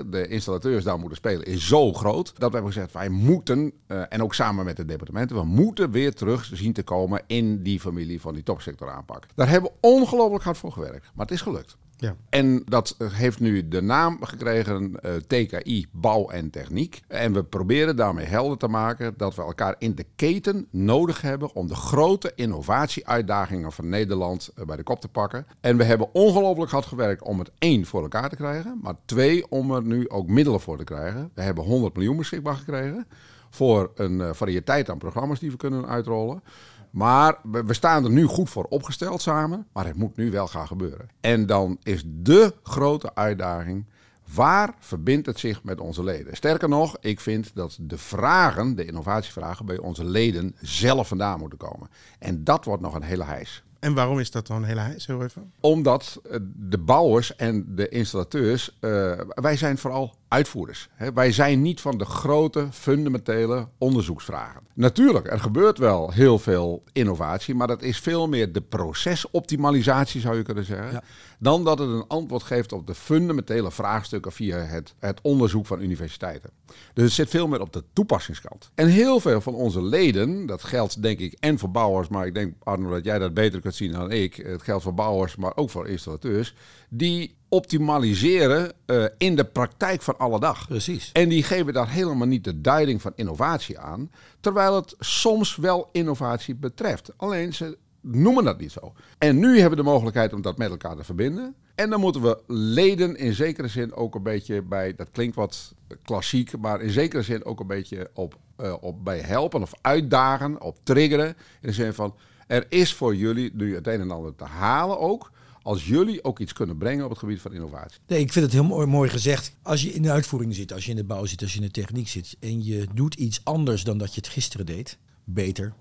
[0.05, 4.01] de installateurs daar moeten spelen is zo groot, dat we hebben gezegd, wij moeten, eh,
[4.09, 7.80] en ook samen met de departementen, we moeten weer terug zien te komen in die
[7.80, 9.28] familie van die topsector aanpak.
[9.36, 11.78] Daar hebben we ongelooflijk hard voor gewerkt, maar het is gelukt.
[12.02, 12.16] Ja.
[12.30, 17.02] En dat eh, heeft nu de naam gekregen eh, TKI Bouw en Techniek.
[17.08, 21.56] En we proberen daarmee helder te maken dat we elkaar in de keten nodig hebben
[21.56, 25.45] om de grote innovatieuitdagingen van Nederland eh, bij de kop te pakken.
[25.60, 29.49] En we hebben ongelooflijk hard gewerkt om het één voor elkaar te krijgen, maar twee
[29.49, 31.32] om er nu ook middelen voor te krijgen.
[31.34, 33.08] We hebben 100 miljoen beschikbaar gekregen
[33.49, 36.43] voor een variëteit aan programma's die we kunnen uitrollen.
[36.92, 40.48] Maar we we staan er nu goed voor opgesteld samen, maar het moet nu wel
[40.48, 41.10] gaan gebeuren.
[41.22, 43.86] En dan is de grote uitdaging,
[44.34, 46.36] waar verbindt het zich met onze leden?
[46.36, 51.58] Sterker nog, ik vind dat de vragen, de innovatievragen, bij onze leden zelf vandaan moeten
[51.58, 51.89] komen.
[52.20, 53.64] En dat wordt nog een hele hijs.
[53.80, 55.08] En waarom is dat dan heel hijs?
[55.08, 55.52] Heel even.
[55.60, 60.90] Omdat eh, de bouwers en de installateurs, eh, wij zijn vooral uitvoerders.
[61.14, 64.62] Wij zijn niet van de grote, fundamentele onderzoeksvragen.
[64.74, 70.38] Natuurlijk, er gebeurt wel heel veel innovatie, maar dat is veel meer de procesoptimalisatie, zou
[70.38, 70.92] je kunnen zeggen.
[70.92, 71.04] Ja.
[71.40, 75.82] Dan dat het een antwoord geeft op de fundamentele vraagstukken via het, het onderzoek van
[75.82, 76.50] universiteiten.
[76.94, 78.72] Dus het zit veel meer op de toepassingskant.
[78.76, 82.34] En heel veel van onze leden, dat geldt denk ik en voor bouwers, maar ik
[82.34, 84.36] denk Arno dat jij dat beter kunt zien dan ik.
[84.36, 86.56] Het geldt voor bouwers, maar ook voor installateurs.
[86.90, 90.68] Die optimaliseren eh, in de praktijk van alle dag.
[90.68, 91.10] Precies.
[91.12, 94.12] En die geven daar helemaal niet de duiding van innovatie aan.
[94.39, 97.12] Terwijl het soms wel innovatie betreft.
[97.18, 98.93] Alleen ze noemen dat niet zo.
[99.18, 101.56] En nu hebben we de mogelijkheid om dat met elkaar te verbinden.
[101.76, 105.74] En dan moeten we leden in zekere zin ook een beetje bij, dat klinkt wat
[106.04, 110.62] klassiek, maar in zekere zin ook een beetje op, eh, op bij helpen of uitdagen,
[110.62, 111.28] op triggeren.
[111.28, 112.16] In de zin van,
[112.47, 115.32] er is voor jullie nu het een en ander te halen ook.
[115.64, 117.99] Als jullie ook iets kunnen brengen op het gebied van innovatie.
[118.07, 119.55] Nee, ik vind het heel mooi, mooi gezegd.
[119.62, 121.66] Als je in de uitvoering zit, als je in de bouw zit, als je in
[121.66, 125.74] de techniek zit en je doet iets anders dan dat je het gisteren deed, beter,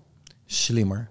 [0.46, 1.10] slimmer,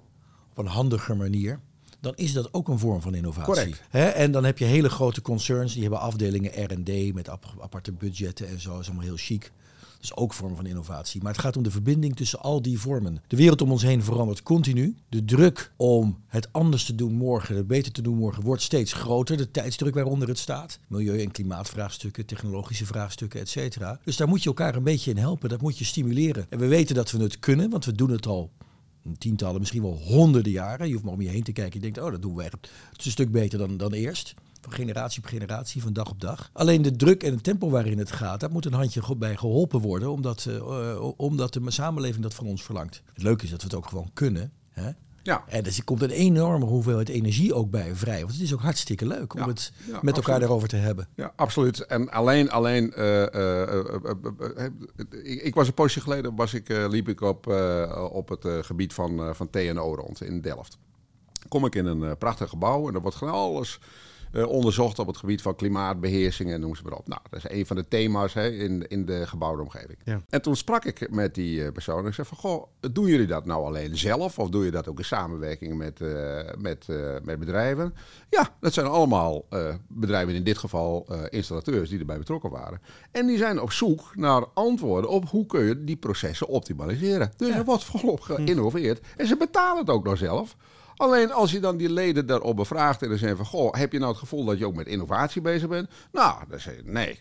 [0.52, 1.60] op een handiger manier,
[2.00, 3.54] dan is dat ook een vorm van innovatie.
[3.54, 3.82] Correct.
[4.16, 8.48] En dan heb je hele grote concerns, die hebben afdelingen R&D met ap- aparte budgetten
[8.48, 9.52] en zo, dat is allemaal heel chic.
[10.00, 11.22] Dat is ook een vorm van innovatie.
[11.22, 13.22] Maar het gaat om de verbinding tussen al die vormen.
[13.28, 14.96] De wereld om ons heen verandert continu.
[15.10, 18.94] De druk om het anders te doen morgen, het beter te doen morgen, wordt steeds
[18.94, 19.38] groter.
[19.38, 20.80] De tijdsdruk waaronder het staat.
[20.88, 24.00] Milieu- en klimaatvraagstukken, technologische vraagstukken, et cetera.
[24.04, 25.50] Dus daar moet je elkaar een beetje in helpen.
[25.50, 26.46] Dat moet je stimuleren.
[26.50, 28.52] En we weten dat we het kunnen, want we doen het al
[29.18, 30.88] tientallen, misschien wel honderden jaren.
[30.88, 31.74] Je hoeft maar om je heen te kijken.
[31.74, 32.54] Je denkt, oh, dat doen echt.
[32.92, 34.34] Het een stuk beter dan, dan eerst.
[34.62, 36.50] Van generatie op generatie, van dag op dag.
[36.54, 39.80] Alleen de druk en het tempo waarin het gaat, daar moet een handje bij geholpen
[39.80, 40.12] worden.
[40.12, 43.02] Omdat, eh, eh, omdat de samenleving dat van ons verlangt.
[43.14, 44.52] Het leuke is dat we het ook gewoon kunnen.
[44.70, 44.92] Hè?
[45.24, 45.44] Ja.
[45.48, 48.20] En er komt een enorme hoeveelheid energie ook bij vrij.
[48.20, 49.48] Want het is ook hartstikke leuk om Ja.
[49.48, 51.08] het Ja, met elkaar daarover te hebben.
[51.16, 51.86] Ja, absoluut.
[51.86, 53.24] En alleen, alleen eh,
[55.24, 57.48] ik, ik was een poosje geleden, was ik, liep ik op,
[58.12, 60.78] op het gebied van, van TNO rond in Delft.
[61.48, 63.80] Kom ik in een prachtig gebouw en er wordt gewoon alles
[64.32, 67.08] eh, onderzocht op het gebied van klimaatbeheersing en noem ze maar op.
[67.08, 69.98] Nou, dat is een van de thema's hè, in, in de gebouwde omgeving.
[70.04, 70.22] Ja.
[70.30, 73.28] En toen sprak ik met die eh, persoon en ik zei van, goh, doen jullie
[73.28, 76.88] dat nou alleen zelf of doe je dat ook in samenwerking met, eh, met,
[77.24, 77.94] met bedrijven?
[78.30, 79.46] Ja, dat zijn allemaal
[79.88, 82.82] bedrijven, in dit geval installateurs die erbij betrokken waren.
[83.12, 87.32] En die zijn op zoek naar antwoorden op hoe kun je die processen optimaliseren.
[87.38, 90.56] Dus er wordt volop geïnnoveerd en ze betalen het ook nog zelf.
[91.00, 93.46] Alleen als je dan die leden daarop bevraagt en dan zeggen van...
[93.46, 95.90] Goh, heb je nou het gevoel dat je ook met innovatie bezig bent?
[96.12, 97.20] Nou, dan zeg je nee.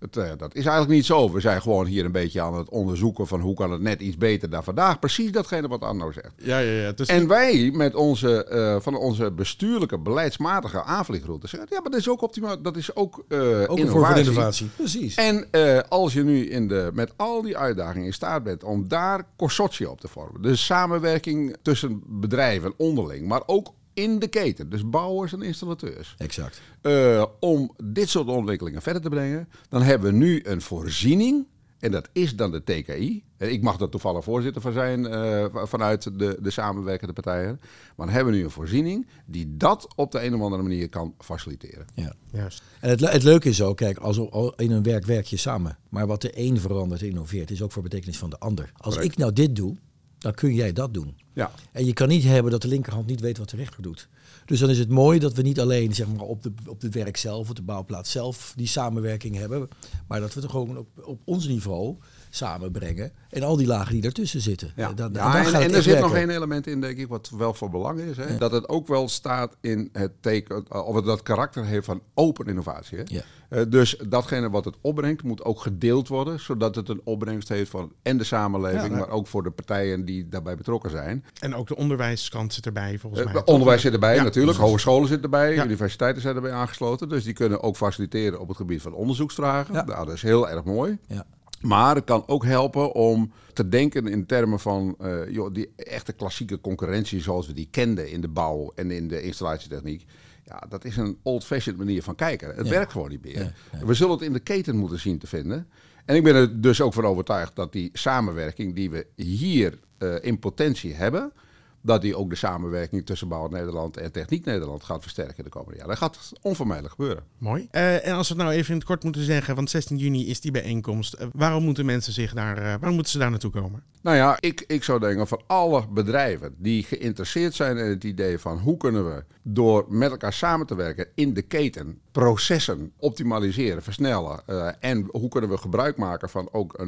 [0.00, 1.30] Het, eh, dat is eigenlijk niet zo.
[1.32, 4.16] We zijn gewoon hier een beetje aan het onderzoeken van hoe kan het net iets
[4.16, 4.98] beter dan vandaag.
[4.98, 6.32] Precies datgene wat Arno zegt.
[6.36, 6.92] Ja, ja, ja.
[6.92, 11.68] Dus En wij met onze, eh, van onze bestuurlijke, beleidsmatige aanvliegroute zeggen...
[11.72, 12.62] Ja, maar dat is ook optimaal.
[12.62, 14.24] Dat is ook, eh Ook een vorm van innovatie.
[14.24, 14.68] innovatie.
[14.76, 15.14] Precies.
[15.14, 15.50] En
[15.88, 19.88] als je nu in de, met al die uitdagingen in staat bent om daar consortia
[19.88, 20.42] op te vormen.
[20.42, 23.72] Dus samenwerking tussen bedrijven onderling, maar ook
[24.02, 24.68] in de keten.
[24.70, 26.14] Dus bouwers en installateurs.
[26.18, 26.60] Exact.
[26.80, 29.48] Eh, om dit soort ontwikkelingen verder te brengen.
[29.68, 31.46] Dan hebben we nu een voorziening.
[31.78, 33.24] En dat is dan de TKI.
[33.36, 37.56] Eh, Ik mag er toevallig voorzitter van zijn eh, vanuit de, de samenwerkende partijen.
[37.96, 40.88] Maar dan hebben we nu een voorziening die dat op de een of andere manier
[40.88, 41.84] kan faciliteren.
[41.94, 42.12] Ja.
[42.32, 42.62] Juist.
[42.80, 45.78] En het, het leuke is ook, kijk, als al in een werk werk je samen.
[45.88, 48.70] Maar wat de een verandert en innoveert, is ook voor betekenis van de ander.
[48.76, 49.12] Als Correct.
[49.12, 49.76] ik nou dit doe,
[50.18, 51.16] dan kun jij dat doen.
[51.32, 51.50] Ja.
[51.72, 54.08] En je kan niet hebben dat de linkerhand niet weet wat de rechter doet.
[54.44, 56.94] Dus dan is het mooi dat we niet alleen zeg maar, op, de, op het
[56.94, 59.68] werk zelf, op de bouwplaats zelf, die samenwerking hebben.
[60.08, 61.96] Maar dat we het gewoon op, op ons niveau
[62.30, 63.12] samenbrengen.
[63.30, 64.72] En al die lagen die daartussen zitten.
[64.76, 67.08] Ja, Dan- dan ja, gaat en, en er zit nog één element in, denk ik,
[67.08, 68.16] wat wel van belang is.
[68.16, 68.36] Hè?
[68.38, 72.02] Dat het ook wel staat in het teken, eh, of het dat karakter heeft van
[72.14, 72.98] open innovatie.
[72.98, 73.04] Hè?
[73.06, 73.20] Ja.
[73.48, 77.70] Eh, dus datgene wat het opbrengt, moet ook gedeeld worden, zodat het een opbrengst heeft
[77.70, 81.24] van en de samenleving, maar ook voor de partijen die daarbij betrokken zijn.
[81.40, 83.42] En ook de onderwijskant zit erbij, volgens Eh, mij.
[83.44, 84.70] onderwijs zit erbij Ja, natuurlijk, precies.
[84.70, 85.64] hogescholen zitten erbij, Ja.
[85.64, 87.08] universiteiten zijn erbij aangesloten.
[87.08, 89.74] Dus die kunnen ook faciliteren op het gebied van onderzoeksvragen.
[89.74, 89.84] Ja.
[89.84, 90.98] Nou, dat is heel erg mooi.
[91.06, 91.24] Ja.
[91.60, 96.12] Maar het kan ook helpen om te denken in termen van eh, joh, die echte
[96.12, 100.04] klassieke concurrentie zoals we die kenden in de bouw en in de installatietechniek.
[100.44, 102.54] Ja, dat is een old-fashioned manier van kijken.
[102.54, 102.72] Het Ja.
[102.72, 103.54] werkt gewoon niet meer.
[103.72, 105.68] Ja, We zullen het in de keten moeten zien te vinden.
[106.04, 110.14] En ik ben er dus ook van overtuigd dat die samenwerking die we hier eh,
[110.20, 111.32] in potentie hebben,
[111.80, 115.76] dat die ook de samenwerking tussen Bouw Nederland en Techniek Nederland gaat versterken de komende
[115.76, 115.88] jaren.
[115.88, 117.24] Dat gaat onvermijdelijk gebeuren.
[117.38, 117.68] Mooi.
[117.70, 120.26] Eh, en als we het nou even in het kort moeten zeggen, want 16 juni
[120.26, 121.12] is die bijeenkomst.
[121.12, 123.82] Eh, waarom moeten mensen zich daar, eh, waarom moeten ze daar naartoe komen?
[124.02, 128.38] Nou ja, ik, ik zou denken van alle bedrijven die geïnteresseerd zijn in het idee
[128.38, 133.82] van hoe kunnen we door met elkaar samen te werken in de keten processen optimaliseren,
[133.82, 136.86] versnellen eh, en hoe kunnen we gebruik maken van ook eh,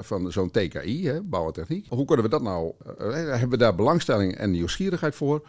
[0.00, 1.86] van zo'n TKI, hè, bouw en techniek.
[1.88, 5.46] Hoe kunnen we dat nou, eh, hebben we daar belangstelling en nieuwsgierigheid voor?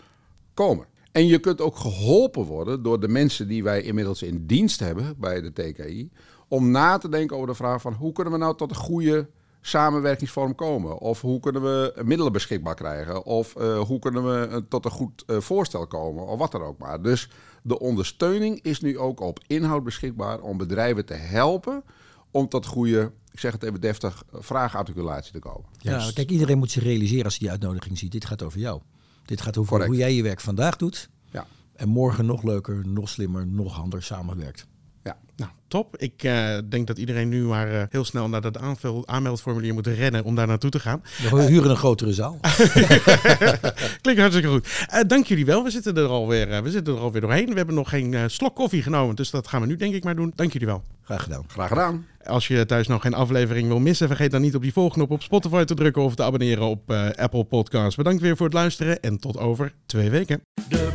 [0.54, 0.86] Komen.
[1.12, 5.16] En je kunt ook geholpen worden door de mensen die wij inmiddels in dienst hebben
[5.18, 6.12] bij de TKI.
[6.48, 9.30] Om na te denken over de vraag van hoe kunnen we nou tot een goede
[9.62, 10.98] samenwerkingsvorm komen?
[10.98, 13.26] Of hoe kunnen we middelen beschikbaar krijgen?
[13.26, 13.54] Of
[13.88, 16.28] hoe kunnen we tot een goed voorstel komen?
[16.28, 17.02] Of wat dan ook maar.
[17.02, 17.30] Dus
[17.64, 21.84] de ondersteuning is nu ook op inhoud beschikbaar om bedrijven te helpen
[22.32, 25.66] om tot goede, ik zeg het even deftig, vraagarticulatie te komen.
[25.78, 28.12] Ja, kijk, iedereen moet zich realiseren als hij die uitnodiging ziet.
[28.12, 28.82] Dit gaat over jou.
[29.26, 29.90] Dit gaat over Correct.
[29.90, 31.10] hoe jij je werk vandaag doet.
[31.32, 31.48] Ja.
[31.74, 34.68] En morgen nog leuker, nog slimmer, nog handiger samenwerkt.
[35.10, 35.18] Ja.
[35.36, 35.98] Nou, top.
[35.98, 39.88] Ik eh, denk dat iedereen nu maar eh, heel snel naar dat aanvul- aanmeldformulier moet
[39.88, 41.04] rennen om daar naartoe te gaan.
[41.32, 42.40] We huren een grotere zaal.
[44.02, 44.86] Klinkt hartstikke goed.
[44.88, 45.64] Eh, dank jullie wel.
[45.64, 47.50] We zitten er alweer, eh, we zitten er alweer doorheen.
[47.50, 50.04] We hebben nog geen eh, slok koffie genomen, dus dat gaan we nu denk ik
[50.04, 50.32] maar doen.
[50.36, 50.84] Dank jullie wel.
[51.04, 51.44] Graag gedaan.
[51.48, 52.06] Graag gedaan.
[52.26, 55.22] Als je thuis nog geen aflevering wil missen, vergeet dan niet op die volgknop op
[55.24, 57.96] Spotify te drukken of te abonneren op eh, Apple Podcasts.
[57.96, 60.42] Bedankt weer voor het luisteren en tot over twee weken.
[60.70, 60.90] De